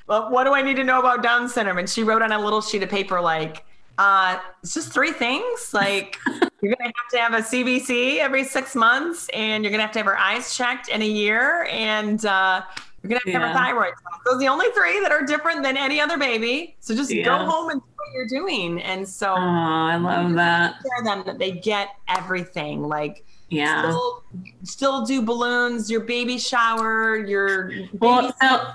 [0.08, 1.80] Well, what do I need to know about Down syndrome?
[1.80, 3.66] And she wrote on a little sheet of paper like,
[3.98, 5.74] uh, it's just three things.
[5.74, 6.18] Like
[6.62, 10.00] you're gonna have to have a CBC every six months, and you're gonna have to
[10.00, 12.62] have her eyes checked in a year, and uh,
[13.02, 14.22] you're gonna have to have a thyroid test.
[14.26, 16.76] Those are the only three that are different than any other baby.
[16.82, 17.24] So just Yeah.
[17.24, 18.82] go home and do what you're doing.
[18.82, 20.76] And so Oh, I love that.
[20.82, 23.84] share them that they get everything like Yeah.
[23.84, 24.24] still,
[24.64, 28.68] still do balloons your baby shower your Well, so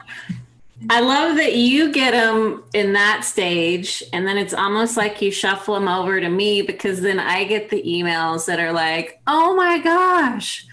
[0.91, 5.31] I love that you get them in that stage, and then it's almost like you
[5.31, 9.55] shuffle them over to me because then I get the emails that are like, "Oh
[9.55, 10.67] my gosh,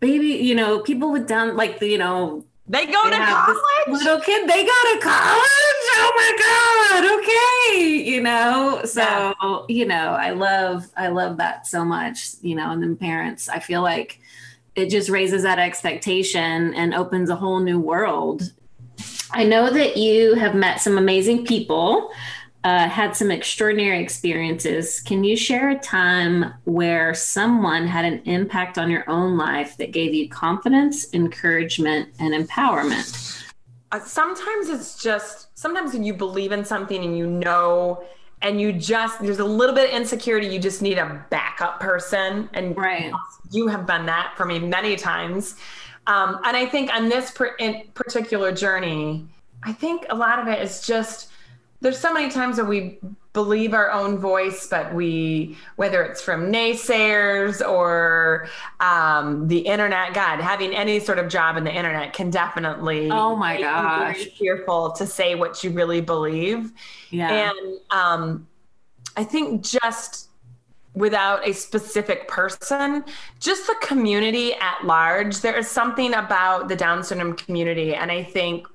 [0.00, 3.58] baby!" You know, people with down like the you know they go they to college
[3.88, 5.84] little kid, they go to college.
[6.00, 7.18] Oh my god!
[7.18, 8.82] Okay, you know.
[8.84, 12.30] So you know, I love I love that so much.
[12.42, 14.20] You know, and then parents, I feel like
[14.74, 18.52] it just raises that expectation and opens a whole new world.
[19.30, 22.10] I know that you have met some amazing people,
[22.64, 25.00] uh, had some extraordinary experiences.
[25.00, 29.92] Can you share a time where someone had an impact on your own life that
[29.92, 33.44] gave you confidence, encouragement, and empowerment?
[33.90, 38.04] Uh, sometimes it's just sometimes when you believe in something and you know
[38.42, 42.50] and you just there's a little bit of insecurity you just need a backup person
[42.52, 43.10] and Right.
[43.50, 45.56] you have been that for me many times
[46.06, 49.26] um, and i think on this per- in particular journey
[49.62, 51.30] i think a lot of it is just
[51.80, 52.98] there's so many times that we
[53.32, 58.48] believe our own voice but we whether it's from naysayers or
[58.80, 63.36] um, the internet god having any sort of job in the internet can definitely Oh
[63.36, 64.26] my gosh.
[64.38, 66.72] fearful to say what you really believe
[67.10, 67.50] Yeah.
[67.50, 68.48] and um,
[69.16, 70.28] I think just
[70.94, 73.04] without a specific person,
[73.40, 77.94] just the community at large, there is something about the Down syndrome community.
[77.94, 78.66] And I think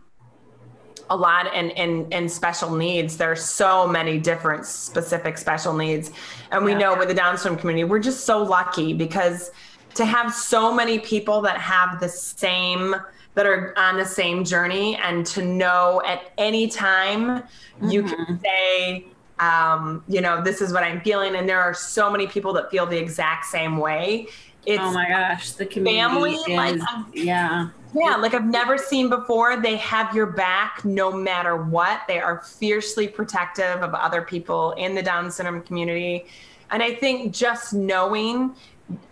[1.14, 6.12] a lot in, in, in special needs, there are so many different specific special needs.
[6.52, 6.80] And we Yeah.
[6.80, 9.52] know with the Down syndrome community, we're just so lucky because
[9.94, 12.96] to have so many people that have the same
[13.36, 17.44] that are on the same journey and to know at any time
[17.82, 19.06] you can say
[19.40, 22.70] um, you know this is what i'm feeling and there are so many people that
[22.70, 24.28] feel the exact same way
[24.66, 26.80] it's oh my gosh, the community family, is, like,
[27.14, 27.70] yeah.
[27.96, 32.02] Yeah like i've never seen before they have your back no matter what.
[32.08, 36.26] They are fiercely protective of other people in the down syndrome community.
[36.72, 38.56] And i think just knowing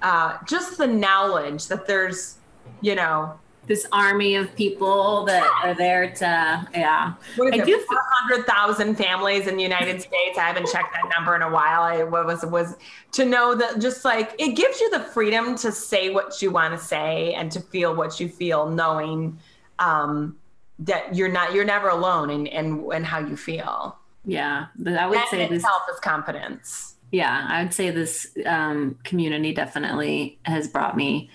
[0.02, 2.38] uh, just the knowledge that there's
[2.82, 7.14] you know This army of people that are there to, yeah.
[7.36, 10.38] what is I it, do f- 400,000 families in the United States.
[10.38, 11.84] I haven't checked that number in a while.
[11.84, 12.76] I what was was
[13.14, 16.78] to know that just like it gives you the freedom to say what you want
[16.78, 19.38] to say and to feel what you feel, knowing
[19.80, 20.36] um,
[20.80, 23.95] that you're not you're never alone in and and how you feel.
[24.26, 24.66] Yeah.
[24.86, 26.95] I would That say this, itself is confidence.
[27.12, 31.30] yeah, I would say this um, community definitely has brought me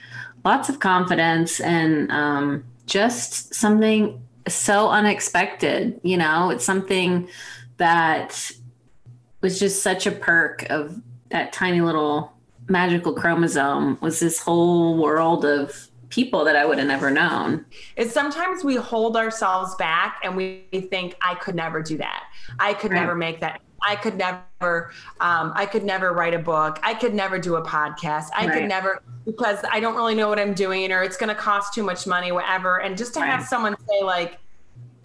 [0.47, 6.01] lots of confidence and um, just something so unexpected.
[6.05, 7.29] You know, it's something
[7.79, 8.53] that
[9.41, 12.33] was just such a perk of that tiny little
[12.69, 17.67] magical chromosome was this whole world of people that I would have never known.
[17.97, 22.23] is sometimes we hold ourselves back and we think I could never do that.
[22.61, 23.01] I could Right.
[23.01, 23.61] never make that.
[23.87, 26.79] I could never, um, I could never write a book.
[26.83, 28.27] I could never do a podcast.
[28.37, 28.53] I Right.
[28.55, 31.75] could never because I don't really know what I'm doing, or it's going to cost
[31.75, 32.81] too much money, whatever.
[32.81, 34.39] And just to have someone say like,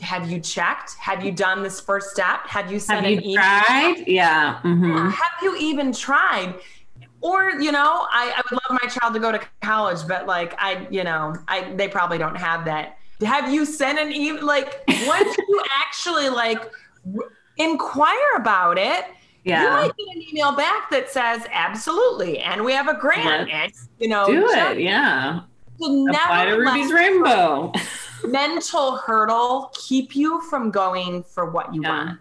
[0.02, 0.96] "Have you checked?
[1.00, 2.48] Have you done this first step?
[2.48, 3.44] Have you sent Have an you email?
[3.68, 4.04] tried?
[4.08, 4.60] Yeah.
[4.62, 6.56] hmm Have you even tried?"
[7.22, 10.56] Or you know, I, I would love my child to go to college, but like
[10.60, 12.98] I, you know, I they probably don't have that.
[13.24, 14.46] Have you sent an email?
[14.46, 16.64] Like what do you actually like
[17.64, 19.06] inquire about it,
[19.44, 19.64] Yeah.
[19.64, 23.64] you might get an email back that says absolutely, and we have a grant, Yeah.
[23.64, 24.80] and you know, Do it.
[24.80, 25.42] Yeah.
[25.82, 27.72] to Apply to Ruby's Rainbow.
[28.28, 31.90] mental hurdle keep you from going for what you Yeah.
[31.90, 32.20] want.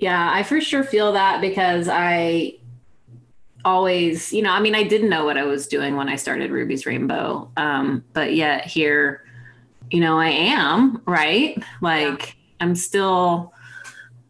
[0.00, 2.54] Yeah, I for sure feel that because I
[3.64, 6.50] always, you know, I mean, I didn't know what I was doing when I started
[6.50, 7.48] Ruby's Rainbow.
[7.56, 9.22] Um, but yet here,
[9.92, 11.62] you know, I am, right?
[11.80, 13.52] Like I'm still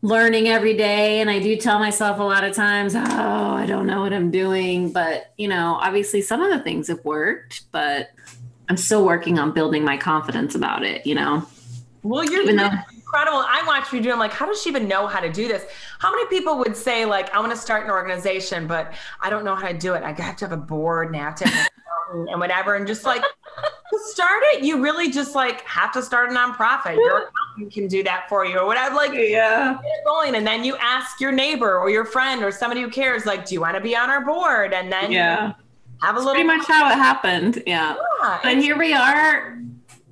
[0.03, 1.21] learning every day.
[1.21, 4.31] And I do tell myself a lot of times, oh, I don't know what I'm
[4.31, 4.93] doing.
[4.93, 8.11] But, you know, obviously some of the things have worked, but
[8.69, 11.47] I'm still working on building my confidence about it, you know?
[12.03, 13.45] Well, you're Even though- incredible.
[13.47, 14.11] I watch you do.
[14.11, 15.65] I'm like, how does she even know how to do this?
[16.01, 19.45] How many people would say like, I want to start an organization, but I don't
[19.45, 20.03] know how to do it.
[20.03, 21.69] I have to have a board and I have to have
[22.09, 26.03] accountant and whatever, and just like to start it, you really just like have to
[26.03, 26.97] start a nonprofit.
[26.97, 28.95] Your accountant can do that for you or whatever.
[28.95, 29.79] Like, Yeah.
[30.05, 33.45] going, and then you ask your neighbor or your friend or somebody who cares, like,
[33.47, 34.73] do you want to be on our board?
[34.73, 35.53] And then Yeah.
[36.03, 36.33] have a little.
[36.35, 37.63] Pretty much how it happened.
[37.67, 37.97] Yeah.
[38.23, 39.59] Yeah, And here we are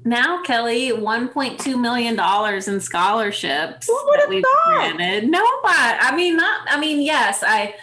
[0.04, 4.96] now, Kelle, $1.2 million in scholarships Who would've that we've thought?
[4.96, 5.28] granted.
[5.30, 5.98] Nobody.
[6.00, 7.74] I mean, not, I mean, yes, I,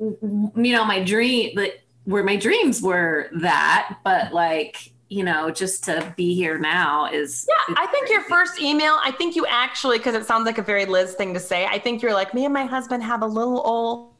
[0.00, 5.84] you know, my dream, like, where my dreams were that, but like, you know, just
[5.84, 7.46] to be here now is.
[7.46, 10.62] Yeah, I think your first email, I think you actually, because it sounds like a
[10.62, 13.26] very Liz thing to say, I think you're like, me and my husband have a
[13.26, 14.14] little old,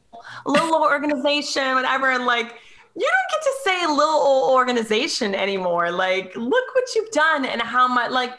[0.45, 2.11] a little old organization, whatever.
[2.11, 2.53] And like,
[2.95, 5.89] you don't get to say little old organization anymore.
[5.89, 8.33] Like, look what you've done and how much, like,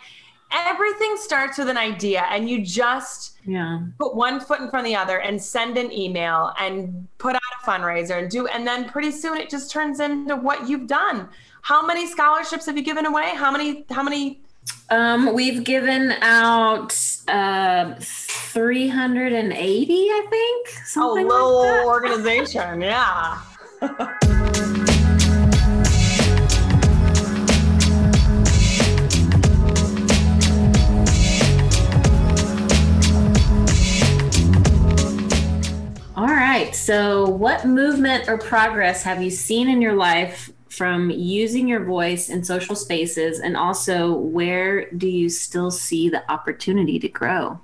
[0.53, 3.80] everything starts with an idea and you just Yeah.
[3.98, 7.40] put one foot in front of the other and send an email and put out
[7.62, 11.28] a fundraiser and do, and then pretty soon it just turns into what you've done.
[11.62, 13.30] How many scholarships have you given away?
[13.34, 14.40] How many, how many?
[14.90, 16.92] Um, we've given out
[17.28, 20.68] uh, 380, I think.
[20.68, 21.86] A Something little like that.
[21.86, 23.38] organization, yeah.
[36.51, 36.74] right.
[36.74, 42.28] So, what movement or progress have you seen in your life from using your voice
[42.28, 43.40] in social spaces?
[43.40, 47.61] And also, where do you still see the opportunity to grow?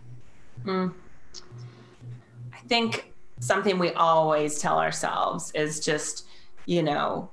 [0.64, 0.89] Hmm.
[2.53, 6.26] I think something we always tell ourselves is just,
[6.66, 7.30] you know,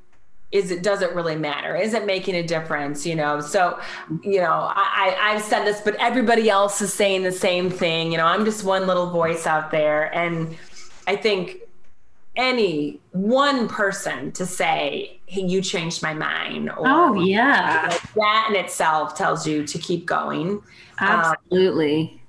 [0.52, 1.76] is it does it really matter?
[1.76, 3.06] Is it making a difference?
[3.06, 3.80] You know, so
[4.24, 8.12] you know, I I've said this, but everybody else is saying the same thing.
[8.12, 10.56] You know, I'm just one little voice out there, and
[11.08, 11.58] I think
[12.36, 17.88] any one person to say, "Hey, you changed my mind," or Oh, yeah.
[17.92, 20.62] like that in itself tells you to keep going.
[21.00, 22.20] Absolutely.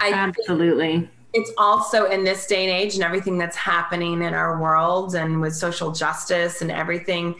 [0.00, 1.08] I Absolutely.
[1.32, 5.40] it's also in this day and age and everything that's happening in our world and
[5.40, 7.34] with social justice and everything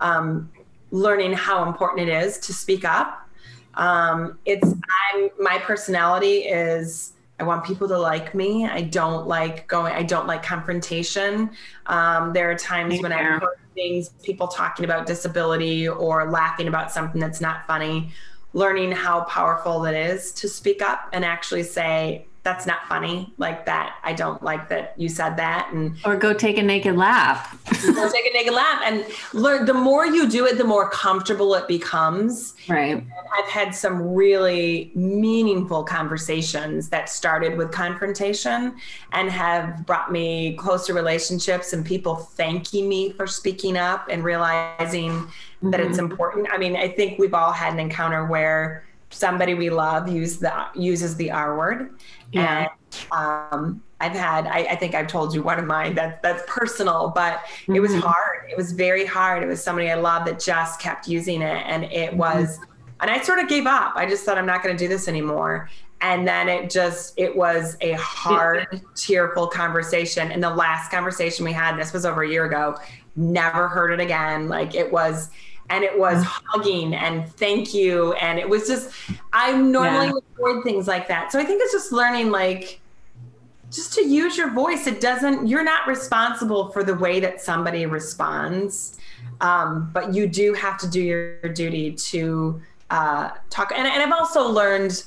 [0.00, 0.50] um,
[0.90, 3.28] learning how important it is to speak up
[3.74, 4.74] um, it's
[5.14, 7.12] i'm my personality is
[7.42, 8.66] i want people to like me.
[8.66, 11.50] I don't like going i don't like confrontation.
[11.86, 16.92] Um, there are times when i've heard things people talking about disability or laughing about
[16.92, 18.12] something that's not funny.
[18.52, 23.64] Learning how powerful that is to speak up and actually say that's not funny like
[23.66, 27.56] that i don't like that you said that and Or go take a naked lap.
[27.94, 31.54] go take a naked laugh and learn the more you do it the more comfortable
[31.54, 33.04] it becomes Right.
[33.38, 38.74] i've had some really meaningful conversations that started with confrontation
[39.12, 45.28] and have brought me closer relationships and people thanking me for speaking up and realizing
[45.62, 46.10] that it's Mhm.
[46.10, 50.38] important i mean i think we've all had an encounter where somebody we love use
[50.38, 51.90] the uses the r word
[52.32, 52.68] Yeah.
[53.12, 56.42] and um, I've had, I, I think I've told you one of mine that that's
[56.48, 58.00] personal, but it was Mhm.
[58.00, 58.50] hard.
[58.50, 59.42] It was very hard.
[59.42, 61.62] It was somebody I loved that just kept using it.
[61.66, 62.58] And it was,
[63.00, 63.92] and I sort of gave up.
[63.96, 65.68] I just thought I'm not going to do this anymore.
[66.00, 70.32] And then it just, it was a hard, tearful conversation.
[70.32, 72.76] And the last conversation we had, this was over a year ago,
[73.14, 74.48] never heard it again.
[74.48, 75.30] Like it was,
[75.72, 78.12] and it was hugging and thank you.
[78.14, 78.92] And it was just,
[79.32, 80.20] I normally Yeah.
[80.36, 81.32] avoid things like that.
[81.32, 82.80] So I think it's just learning like
[83.70, 84.86] just to use your voice.
[84.86, 88.98] It doesn't, you're not responsible for the way that somebody responds,
[89.40, 92.60] um, but you do have to do your duty to
[92.90, 93.72] uh, talk.
[93.74, 95.02] And, and I've also learned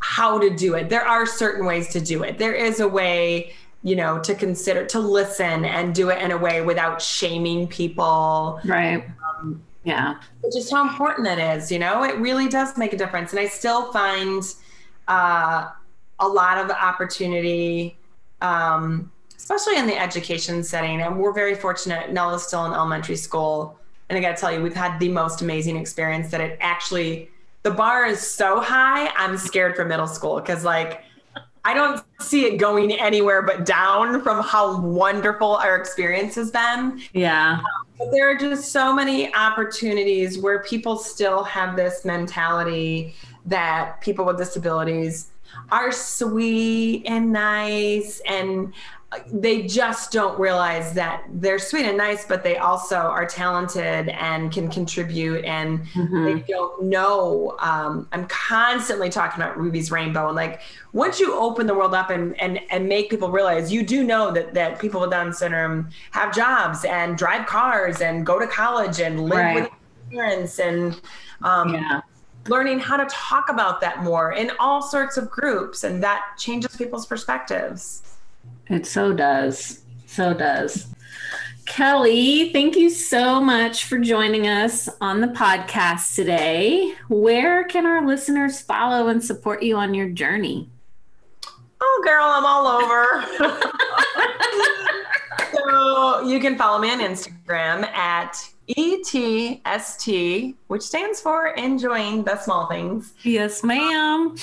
[0.00, 0.90] how to do it.
[0.90, 2.36] There are certain ways to do it.
[2.36, 6.36] There is a way, you know, to consider, to listen and do it in a
[6.36, 8.60] way without shaming people.
[8.64, 9.04] Right.
[9.40, 10.20] Um, yeah.
[10.52, 13.32] Just how important that is, you know, it really does make a difference.
[13.32, 14.42] And I still find
[15.08, 15.70] uh,
[16.18, 17.96] a lot of opportunity
[18.42, 19.10] um,
[19.42, 21.00] especially in the education setting.
[21.00, 22.12] And we're very fortunate.
[22.12, 23.78] Nella's still in elementary school.
[24.08, 27.30] And I got to tell you, we've had the most amazing experience that it actually,
[27.62, 31.02] the bar is so high, I'm scared for middle school because, like,
[31.64, 37.00] I don't see it going anywhere but down from how wonderful our experience has been.
[37.12, 37.60] Yeah.
[37.98, 43.14] But there are just so many opportunities where people still have this mentality
[43.46, 45.28] that people with disabilities
[45.70, 48.72] are sweet and nice and
[49.30, 54.50] they just don't realize that they're sweet and nice, but they also are talented and
[54.50, 55.44] can contribute.
[55.44, 56.24] And mm-hmm.
[56.24, 57.56] they don't know.
[57.58, 62.10] Um, I'm constantly talking about Ruby's Rainbow, and like once you open the world up
[62.10, 65.90] and and and make people realize, you do know that that people with Down syndrome
[66.12, 69.62] have jobs and drive cars and go to college and live right.
[69.62, 69.70] with
[70.10, 71.00] parents and
[71.42, 72.00] um, yeah
[72.48, 76.76] learning how to talk about that more in all sorts of groups and that changes
[76.76, 78.11] people's perspectives
[78.74, 79.82] it so does.
[80.06, 80.86] So does.
[81.64, 82.04] Kelle
[82.52, 86.94] thank you so much for joining us on the podcast today.
[87.08, 90.68] Where can our listeners follow and support you on your journey?
[91.80, 93.68] Oh girl i'm all over.
[95.52, 98.36] So you can follow me on instagram at
[98.68, 103.12] ETST, which stands for Enjoying the Small Things.
[103.22, 104.36] Yes, ma'am.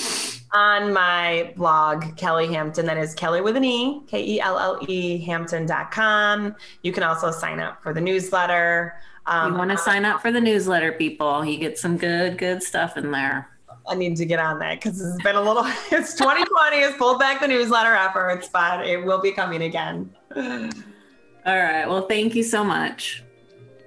[0.52, 4.80] On my blog, Kelle Hampton, that is Kelle with an E, K E L L
[4.88, 6.56] E, Hampton.com.
[6.82, 8.96] You can also sign up for the newsletter.
[9.28, 11.46] Um, you want to sign up for the newsletter, people.
[11.46, 13.48] You get some good, good stuff in there.
[13.88, 17.20] I need to get on that because it's been a little, it's 2020, it's pulled
[17.20, 20.16] back the newsletter efforts, but it will be coming again.
[20.36, 20.44] All
[21.46, 21.86] right.
[21.88, 23.24] Well, thank you so much.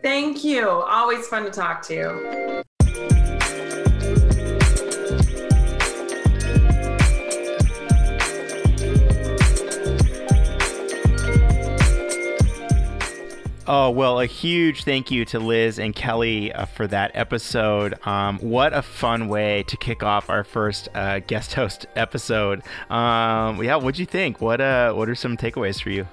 [0.02, 0.68] Thank you.
[0.68, 2.62] Always fun to talk to you.
[13.68, 17.94] Oh, well, a huge thank you to Liz and Kelle uh, for that episode.
[18.04, 22.62] Um, what a fun way to kick off our first uh, guest host episode.
[22.90, 24.40] Um, yeah, what'd you think?
[24.40, 26.08] What, uh, what are some takeaways for you?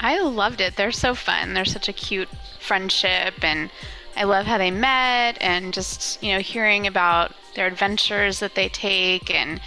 [0.00, 0.76] I loved it.
[0.76, 1.54] They're so fun.
[1.54, 2.28] They're such a cute
[2.60, 3.70] friendship, and
[4.14, 8.68] I love how they met, and just you know hearing about their adventures that they
[8.68, 9.62] take, and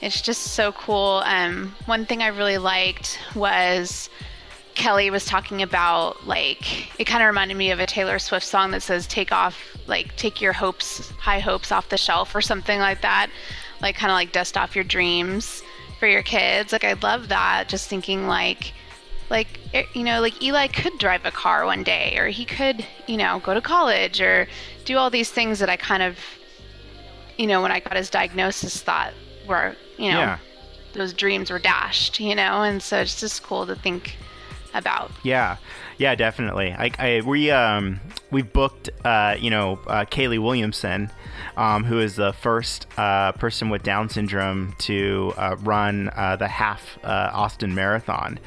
[0.00, 1.22] it's just so cool.
[1.26, 4.08] Um, one thing I really liked was
[4.74, 8.70] Kelle was talking about like it kind of reminded me of a Taylor Swift song
[8.72, 12.78] that says "Take off, like take your hopes, high hopes off the shelf" or something
[12.78, 13.30] like that,
[13.80, 15.62] like kind of like dust off your dreams
[15.98, 16.72] for your kids.
[16.72, 17.68] Like I love that.
[17.68, 18.72] Just thinking like
[19.32, 22.86] like eh, you know like eli could drive a car one day or he could
[23.08, 24.46] you know go to college or
[24.84, 26.18] do all these things that i kind of
[27.38, 29.14] you know when i got his diagnosis thought
[29.48, 30.38] were you know yeah.
[30.92, 34.16] those dreams were dashed you know and so it's just cool to think
[34.74, 35.10] about.
[35.22, 35.56] Yeah.
[35.98, 36.72] Yeah definitely.
[36.72, 38.00] I, I we um
[38.30, 41.10] we booked uh you know uh, Kayleigh Williamson
[41.56, 46.48] um, who is the first uh, person with Down syndrome to uh, run uh, the
[46.48, 48.38] half uh, Austin Marathon,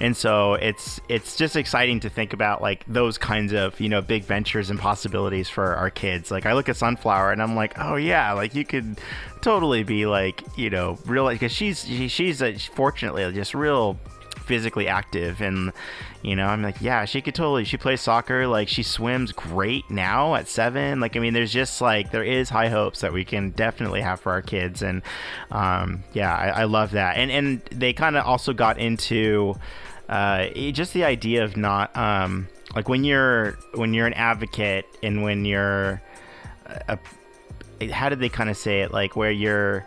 [0.00, 4.00] and so it's it's just exciting to think about like those kinds of you know
[4.00, 6.30] big ventures and possibilities for our kids.
[6.30, 9.00] Like I look at Sunflower and I'm like, oh yeah, like you could
[9.40, 13.98] totally be like you know real because she's she, she's a, fortunately just real
[14.48, 15.72] physically active and
[16.22, 19.88] you know i'm like yeah she could totally she plays soccer like she swims great
[19.90, 21.00] now at seven.
[21.00, 24.20] Like i mean there's just like there is high hopes that we can definitely have
[24.20, 25.02] for our kids and
[25.50, 27.16] um, yeah I, I love that.
[27.18, 29.54] And and they kind of also got into
[30.08, 35.22] uh, just the idea of not um, like when you're when you're an advocate and
[35.22, 36.00] when you're
[36.88, 36.98] a,
[37.92, 38.92] how did they kind of say it?
[38.92, 39.84] Like where you're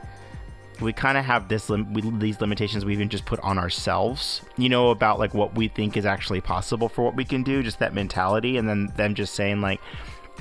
[0.82, 4.42] we kind of have this lim- we, these limitations we even just put on ourselves
[4.58, 7.62] you know about like what we think is actually possible for what we can do
[7.64, 9.80] just that mentality and then them just saying like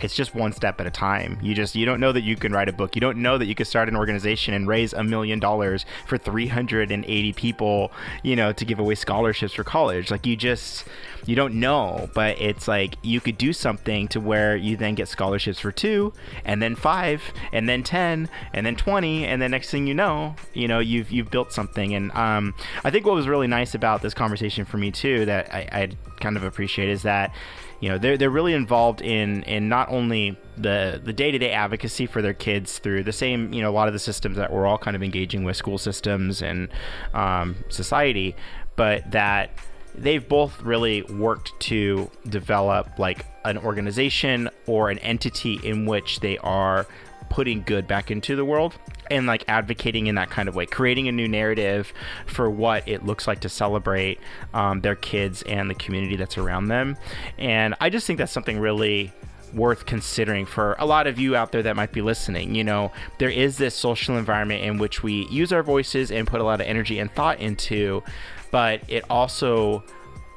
[0.05, 1.39] it's just one step at a time.
[1.43, 2.95] You just you don't know that you can write a book.
[2.95, 6.19] You don't know that you could start an organization and raise a million dollars for
[6.19, 7.93] 380 people,
[8.23, 10.11] you know, to give away scholarships for college.
[10.11, 10.85] Like you just
[11.27, 15.09] you don't know, but it's like you could do something to where you then get
[15.09, 16.13] scholarships for two,
[16.45, 17.23] and then five,
[17.53, 21.11] and then ten, and then twenty, and then next thing you know, you know you've
[21.11, 21.95] you've built something.
[21.95, 25.53] And um, I think what was really nice about this conversation for me too that
[25.53, 25.89] I, I
[26.21, 27.35] kind of appreciate is that
[27.81, 31.51] you know they're they're really involved in in not only the the day to day
[31.51, 34.53] advocacy for their kids through the same you know a lot of the systems that
[34.53, 36.69] we're all kind of engaging with school systems and
[37.15, 38.37] um, society,
[38.77, 39.51] but that
[39.95, 46.39] they've both really worked to develop like an organization or an entity in which they
[46.39, 46.87] are
[47.31, 48.77] putting good back into the world
[49.11, 51.93] and like advocating in that kind of way, creating a new narrative
[52.27, 54.21] for what it looks like to celebrate
[54.53, 56.97] um, their kids and the community that's around them.
[57.39, 59.13] And I just think that's something really
[59.55, 62.55] worth considering for a lot of you out there that might be listening.
[62.55, 66.41] You know, there is this social environment in which we use our voices and put
[66.41, 68.03] a lot of energy and thought into,
[68.51, 69.83] but it also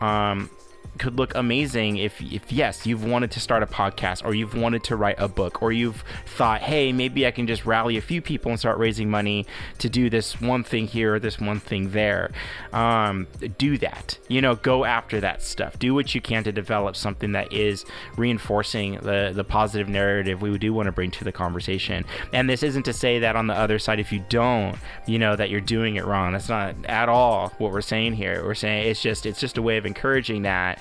[0.01, 0.49] um,
[0.97, 4.83] could look amazing if, if yes you've wanted to start a podcast or you've wanted
[4.83, 8.21] to write a book or you've thought hey maybe i can just rally a few
[8.21, 9.45] people and start raising money
[9.79, 12.31] to do this one thing here or this one thing there.
[12.71, 13.27] Um,
[13.57, 14.17] do that.
[14.27, 15.79] You know go after that stuff.
[15.79, 17.85] Do what you can to develop something that is
[18.17, 22.05] reinforcing the the positive narrative we do want to bring to the conversation.
[22.31, 25.35] And this isn't to say that on the other side if you don't you know
[25.35, 26.33] that you're doing it wrong.
[26.33, 28.43] That's not at all what we're saying here.
[28.43, 30.79] We're saying it's just it's just a way of encouraging that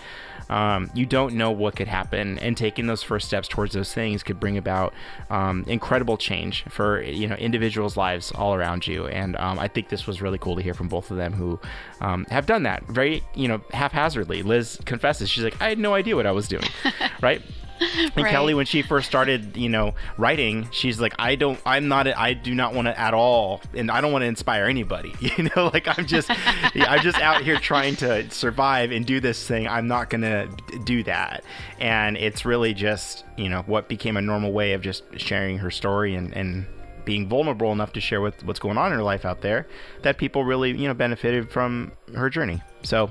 [0.52, 4.22] um, you don't know what could happen, and taking those first steps towards those things
[4.22, 4.92] could bring about
[5.30, 9.06] um, incredible change for you know individuals' lives all around you.
[9.06, 11.58] And um, I think this was really cool to hear from both of them who
[12.02, 14.42] um, have done that very you know haphazardly.
[14.42, 16.68] Liz confesses she's like, I had no idea what I was doing,
[17.22, 17.40] right?
[18.14, 18.30] And right.
[18.30, 22.34] Kelle, when she first started, you know, writing, she's like, I don't, I'm not, I
[22.34, 25.14] do not want to at all, and I don't want to inspire anybody.
[25.32, 29.46] You know, like I'm just, I'm just out here trying to survive and do this
[29.46, 29.66] thing.
[29.66, 30.46] I'm not gonna
[30.84, 31.42] do that.
[31.80, 35.70] And it's really just, you know, what became a normal way of just sharing her
[35.70, 36.66] story and and
[37.04, 39.66] being vulnerable enough to share with what's going on in her life out there
[40.02, 42.62] that people really, you know, benefited from her journey.
[42.82, 43.10] So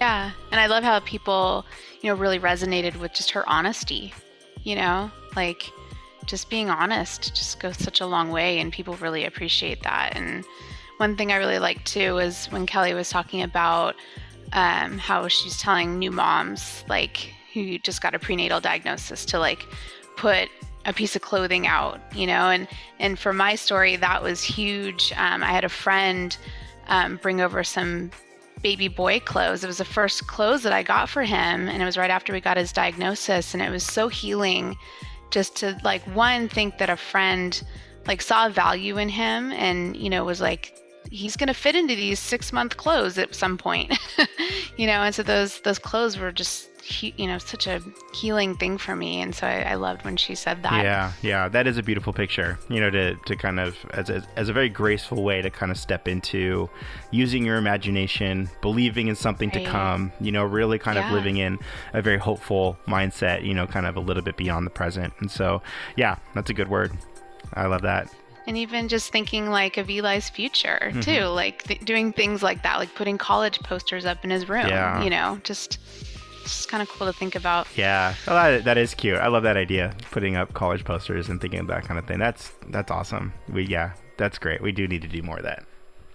[0.00, 1.66] yeah, and I love how people,
[2.00, 4.12] you know, really resonated with just her honesty.
[4.62, 5.70] You know, like
[6.26, 10.16] just being honest just goes such a long way, and people really appreciate that.
[10.16, 10.44] And
[10.96, 13.94] one thing I really liked too was when Kelle was talking about
[14.52, 19.66] um, how she's telling new moms, like who just got a prenatal diagnosis, to like
[20.16, 20.48] put
[20.86, 22.66] a piece of clothing out, you know, and
[22.98, 25.12] and for my story that was huge.
[25.16, 26.36] Um, I had a friend
[26.88, 28.10] um, bring over some
[28.62, 29.64] baby boy clothes.
[29.64, 32.32] It was the first clothes that I got for him, and it was right after
[32.32, 34.76] we got his diagnosis, and it was so healing
[35.30, 37.62] just to like one think that a friend
[38.06, 40.76] like saw value in him and you know was like
[41.10, 43.98] he's going to fit into these 6 month clothes at some point.
[44.76, 47.80] you know, and so those those clothes were just you know such a
[48.14, 51.48] healing thing for me and so I, I, loved when she said that yeah yeah
[51.48, 54.52] that is a beautiful picture you know to, to kind of as a, as a
[54.52, 56.68] very graceful way to kind of step into
[57.10, 59.64] using your imagination believing in something right.
[59.64, 61.06] to come you know really kind yeah.
[61.06, 61.58] of living in
[61.92, 65.30] a very hopeful mindset you know kind of a little bit beyond the present and
[65.30, 65.62] so
[65.96, 66.92] yeah that's a good word
[67.54, 68.08] i love that
[68.46, 71.00] and even just thinking like of Eli's future mm-hmm.
[71.00, 74.66] too, like th- doing things like that, like putting college posters up in his room.
[74.66, 75.04] Yeah.
[75.04, 75.78] You know, just
[76.42, 77.66] it's kind of cool to think about.
[77.76, 79.18] Yeah, well, that, that is cute.
[79.18, 82.18] I love that idea, putting up college posters and thinking of that kind of thing.
[82.18, 83.32] That's that's awesome.
[83.48, 84.62] We yeah, that's great.
[84.62, 85.64] We do need to do more of that.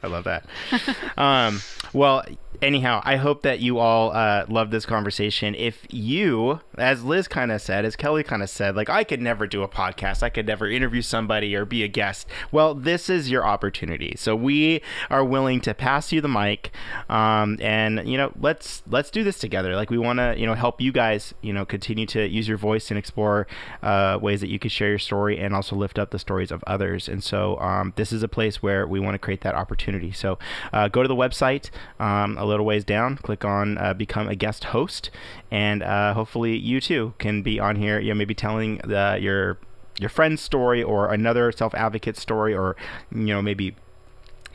[0.04, 0.46] I love that.
[1.18, 1.62] um,
[1.94, 2.24] well,
[2.62, 5.56] anyhow, I hope that you all uh, love this conversation.
[5.56, 9.22] If you, as Liz kind of said, as Kelle kind of said, like I could
[9.22, 12.28] never do a podcast, I could never interview somebody or be a guest.
[12.52, 14.16] Well, this is your opportunity.
[14.18, 16.72] So we are willing to pass you the mic,
[17.10, 19.76] um, and you know, let's let's do this together.
[19.76, 22.58] Like we want to, you know, help you guys, you know, continue to use your
[22.58, 23.48] voice and explore
[23.82, 26.64] uh, ways that you can share your story and also lift up the stories of
[26.68, 27.10] others.
[27.10, 30.12] And so um, this is a place where we want to create that opportunity.
[30.12, 30.38] So
[30.72, 31.70] uh, go to the website.
[32.00, 35.10] Um, a little ways down, click on uh, become a guest host,
[35.52, 38.00] and uh, hopefully you too can be on here.
[38.00, 39.58] You know, maybe telling the, your
[40.00, 42.76] your friend's story or another self advocate story, or
[43.12, 43.76] you know maybe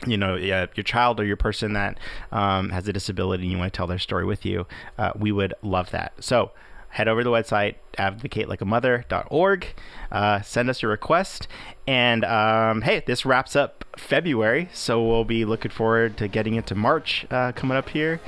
[0.07, 1.97] you know uh, your child or your person that
[2.31, 4.65] um, has a disability and you want to tell their story with you.
[4.97, 6.13] Uh, we would love that.
[6.19, 6.51] So
[6.91, 9.67] head over to the website advocatelikeamother.org
[10.11, 11.47] uh, send us your request.
[11.87, 16.75] And um, hey this wraps up february so we'll be looking forward to getting into
[16.75, 18.19] march uh, coming up here.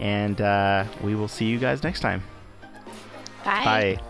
[0.00, 2.22] And uh, we will see you guys next time.
[3.44, 3.64] Bye.
[3.64, 4.00] Bye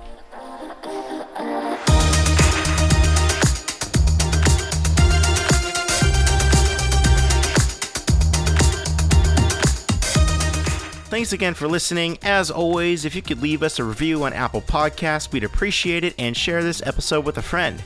[11.18, 12.16] Thanks again for listening.
[12.22, 16.14] As always, if you could leave us a review on Apple Podcasts, we'd appreciate it,
[16.16, 17.82] and share this episode with a friend.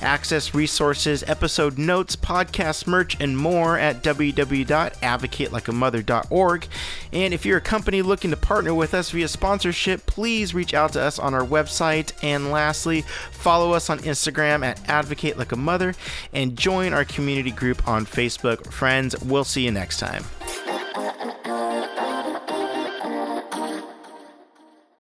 [0.00, 6.66] Access resources, episode notes, podcast merch, and more at www.advocatelikeamother.org.
[7.12, 10.92] And if you're a company looking to partner with us via sponsorship, please reach out
[10.92, 12.12] to us on our website.
[12.22, 13.00] And lastly,
[13.32, 15.96] follow us on Instagram at Advocate Like a Mother
[16.32, 18.72] and join our community group on Facebook.
[18.72, 20.22] Friends, we'll see you next time.
[20.68, 21.67] Uh, uh, uh,